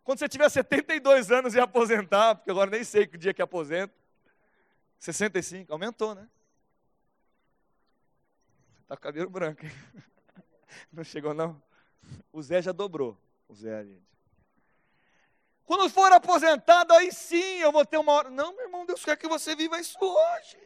Quando 0.03 0.19
você 0.19 0.27
tiver 0.27 0.49
72 0.49 1.31
anos 1.31 1.55
e 1.55 1.59
aposentar, 1.59 2.35
porque 2.35 2.51
agora 2.51 2.69
nem 2.69 2.83
sei 2.83 3.07
que 3.07 3.17
dia 3.17 3.33
que 3.33 3.41
aposenta. 3.41 3.93
65, 4.99 5.71
aumentou, 5.71 6.13
né? 6.13 6.27
Tá 8.93 8.97
com 8.97 9.03
cabelo 9.03 9.27
branco? 9.27 9.61
Não 10.93 11.03
chegou, 11.03 11.33
não? 11.33 11.59
O 12.31 12.43
Zé 12.43 12.61
já 12.61 12.71
dobrou. 12.71 13.17
O 13.49 13.55
Zé, 13.55 13.83
gente. 13.83 14.03
Quando 15.63 15.89
for 15.89 16.11
aposentado, 16.11 16.93
aí 16.93 17.11
sim 17.11 17.57
eu 17.57 17.71
vou 17.71 17.83
ter 17.83 17.97
uma 17.97 18.11
hora. 18.11 18.29
Não, 18.29 18.55
meu 18.55 18.65
irmão, 18.65 18.85
Deus 18.85 19.03
quer 19.03 19.17
que 19.17 19.27
você 19.27 19.55
viva 19.55 19.79
isso 19.79 19.97
hoje. 19.99 20.57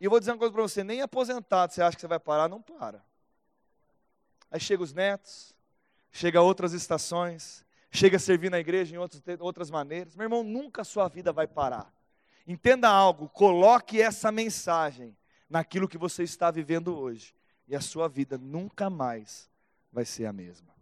E 0.00 0.06
eu 0.06 0.10
vou 0.10 0.18
dizer 0.18 0.32
uma 0.32 0.38
coisa 0.38 0.52
para 0.52 0.62
você: 0.62 0.82
nem 0.82 1.02
aposentado 1.02 1.72
você 1.72 1.82
acha 1.82 1.96
que 1.96 2.00
você 2.00 2.08
vai 2.08 2.18
parar, 2.18 2.48
não 2.48 2.60
para. 2.60 3.00
Aí 4.50 4.58
chega 4.58 4.82
os 4.82 4.92
netos, 4.92 5.54
chega 6.10 6.42
outras 6.42 6.72
estações, 6.72 7.64
chega 7.92 8.16
a 8.16 8.20
servir 8.20 8.50
na 8.50 8.58
igreja 8.58 8.92
em 8.92 8.98
outros, 8.98 9.22
outras 9.38 9.70
maneiras. 9.70 10.16
Meu 10.16 10.24
irmão, 10.24 10.42
nunca 10.42 10.82
a 10.82 10.84
sua 10.84 11.06
vida 11.06 11.32
vai 11.32 11.46
parar. 11.46 11.94
Entenda 12.44 12.88
algo, 12.88 13.28
coloque 13.28 14.02
essa 14.02 14.32
mensagem 14.32 15.16
naquilo 15.48 15.88
que 15.88 15.98
você 15.98 16.22
está 16.22 16.50
vivendo 16.50 16.96
hoje, 16.96 17.34
e 17.66 17.74
a 17.74 17.80
sua 17.80 18.08
vida 18.08 18.36
nunca 18.36 18.88
mais 18.90 19.50
vai 19.92 20.04
ser 20.04 20.26
a 20.26 20.32
mesma. 20.32 20.74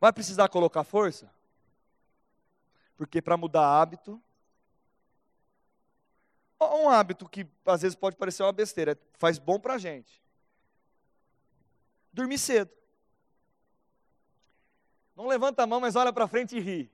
Vai 0.00 0.12
precisar 0.12 0.48
colocar 0.48 0.84
força? 0.84 1.32
Porque 2.96 3.22
para 3.22 3.36
mudar 3.36 3.80
hábito, 3.80 4.22
um 6.60 6.88
hábito 6.88 7.28
que 7.28 7.46
às 7.64 7.82
vezes 7.82 7.96
pode 7.96 8.16
parecer 8.16 8.42
uma 8.42 8.52
besteira, 8.52 8.98
faz 9.14 9.38
bom 9.38 9.58
para 9.58 9.74
a 9.74 9.78
gente. 9.78 10.22
Dormir 12.12 12.38
cedo. 12.38 12.70
Não 15.16 15.26
levanta 15.26 15.62
a 15.62 15.66
mão, 15.66 15.80
mas 15.80 15.96
olha 15.96 16.12
para 16.12 16.28
frente 16.28 16.56
e 16.56 16.60
ri. 16.60 16.92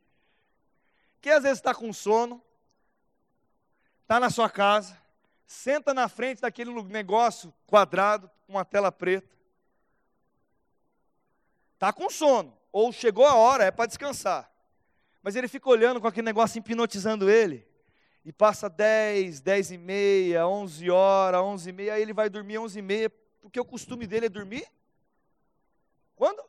Quem 1.20 1.32
às 1.32 1.42
vezes 1.42 1.58
está 1.58 1.74
com 1.74 1.92
sono, 1.92 2.42
está 4.10 4.18
na 4.18 4.28
sua 4.28 4.50
casa, 4.50 5.00
senta 5.46 5.94
na 5.94 6.08
frente 6.08 6.40
daquele 6.40 6.72
negócio 6.82 7.54
quadrado, 7.64 8.28
com 8.44 8.54
uma 8.54 8.64
tela 8.64 8.90
preta, 8.90 9.32
está 11.74 11.92
com 11.92 12.10
sono 12.10 12.58
ou 12.72 12.90
chegou 12.90 13.24
a 13.24 13.36
hora, 13.36 13.62
é 13.62 13.70
para 13.70 13.86
descansar. 13.86 14.50
Mas 15.22 15.36
ele 15.36 15.46
fica 15.46 15.68
olhando 15.68 16.00
com 16.00 16.08
aquele 16.08 16.24
negócio 16.24 16.58
hipnotizando 16.58 17.30
ele. 17.30 17.64
E 18.24 18.32
passa 18.32 18.68
10, 18.68 19.40
10 19.42 19.70
e 19.70 19.78
meia, 19.78 20.44
11 20.44 20.90
horas, 20.90 21.40
11 21.42 21.70
e 21.70 21.72
meia, 21.72 21.94
aí 21.94 22.02
ele 22.02 22.12
vai 22.12 22.28
dormir 22.28 22.58
11 22.58 22.80
e 22.80 22.82
meia, 22.82 23.10
porque 23.40 23.60
o 23.60 23.64
costume 23.64 24.08
dele 24.08 24.26
é 24.26 24.28
dormir. 24.28 24.66
Quando? 26.16 26.42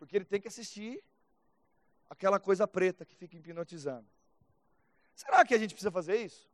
Porque 0.00 0.16
ele 0.16 0.24
tem 0.24 0.40
que 0.40 0.48
assistir 0.48 1.00
aquela 2.10 2.40
coisa 2.40 2.66
preta 2.66 3.04
que 3.04 3.14
fica 3.14 3.36
hipnotizando. 3.36 4.08
Será 5.14 5.44
que 5.44 5.54
a 5.54 5.58
gente 5.58 5.74
precisa 5.74 5.90
fazer 5.90 6.16
isso? 6.16 6.48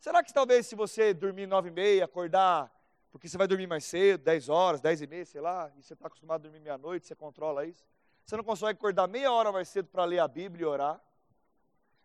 Será 0.00 0.22
que 0.22 0.32
talvez 0.32 0.66
se 0.66 0.74
você 0.74 1.12
dormir 1.12 1.46
nove 1.46 1.68
e 1.68 1.72
meia, 1.72 2.04
acordar 2.04 2.72
porque 3.10 3.28
você 3.28 3.38
vai 3.38 3.46
dormir 3.46 3.66
mais 3.66 3.84
cedo, 3.84 4.22
10 4.22 4.48
horas, 4.48 4.80
10 4.80 5.02
e 5.02 5.06
meia, 5.06 5.24
sei 5.24 5.40
lá, 5.40 5.72
e 5.76 5.82
você 5.82 5.94
está 5.94 6.06
acostumado 6.06 6.40
a 6.40 6.42
dormir 6.42 6.60
meia-noite, 6.60 7.06
você 7.06 7.14
controla 7.14 7.64
isso. 7.64 7.86
Você 8.24 8.36
não 8.36 8.44
consegue 8.44 8.72
acordar 8.72 9.08
meia 9.08 9.32
hora 9.32 9.50
mais 9.50 9.68
cedo 9.68 9.88
para 9.88 10.04
ler 10.04 10.18
a 10.18 10.28
Bíblia 10.28 10.64
e 10.64 10.66
orar, 10.66 11.00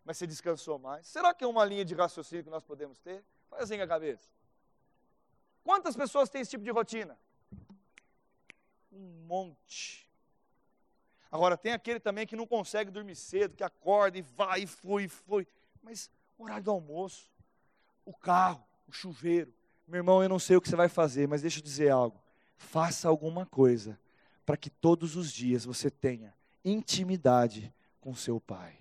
mas 0.04 0.16
você 0.16 0.26
descansou 0.26 0.78
mais. 0.78 1.06
Será 1.06 1.34
que 1.34 1.44
é 1.44 1.46
uma 1.46 1.64
linha 1.64 1.84
de 1.84 1.94
raciocínio 1.94 2.44
que 2.44 2.50
nós 2.50 2.64
podemos 2.64 2.98
ter? 2.98 3.22
Faz 3.50 3.64
assim 3.64 3.76
com 3.76 3.82
a 3.82 3.86
cabeça. 3.86 4.30
Quantas 5.62 5.94
pessoas 5.94 6.30
têm 6.30 6.40
esse 6.40 6.50
tipo 6.50 6.64
de 6.64 6.70
rotina? 6.70 7.18
Um 8.90 9.26
monte. 9.26 10.03
Agora, 11.34 11.56
tem 11.56 11.72
aquele 11.72 11.98
também 11.98 12.28
que 12.28 12.36
não 12.36 12.46
consegue 12.46 12.92
dormir 12.92 13.16
cedo, 13.16 13.56
que 13.56 13.64
acorda 13.64 14.16
e 14.16 14.22
vai 14.22 14.62
e 14.62 14.66
foi 14.68 15.02
e 15.02 15.08
foi. 15.08 15.44
Mas 15.82 16.08
horário 16.38 16.62
do 16.62 16.70
almoço, 16.70 17.28
o 18.04 18.14
carro, 18.14 18.64
o 18.86 18.92
chuveiro, 18.92 19.52
meu 19.84 19.98
irmão, 19.98 20.22
eu 20.22 20.28
não 20.28 20.38
sei 20.38 20.54
o 20.56 20.60
que 20.60 20.68
você 20.68 20.76
vai 20.76 20.88
fazer, 20.88 21.26
mas 21.26 21.42
deixa 21.42 21.58
eu 21.58 21.64
dizer 21.64 21.90
algo. 21.90 22.22
Faça 22.56 23.08
alguma 23.08 23.44
coisa 23.44 23.98
para 24.46 24.56
que 24.56 24.70
todos 24.70 25.16
os 25.16 25.32
dias 25.32 25.64
você 25.64 25.90
tenha 25.90 26.32
intimidade 26.64 27.74
com 28.00 28.14
seu 28.14 28.40
Pai. 28.40 28.78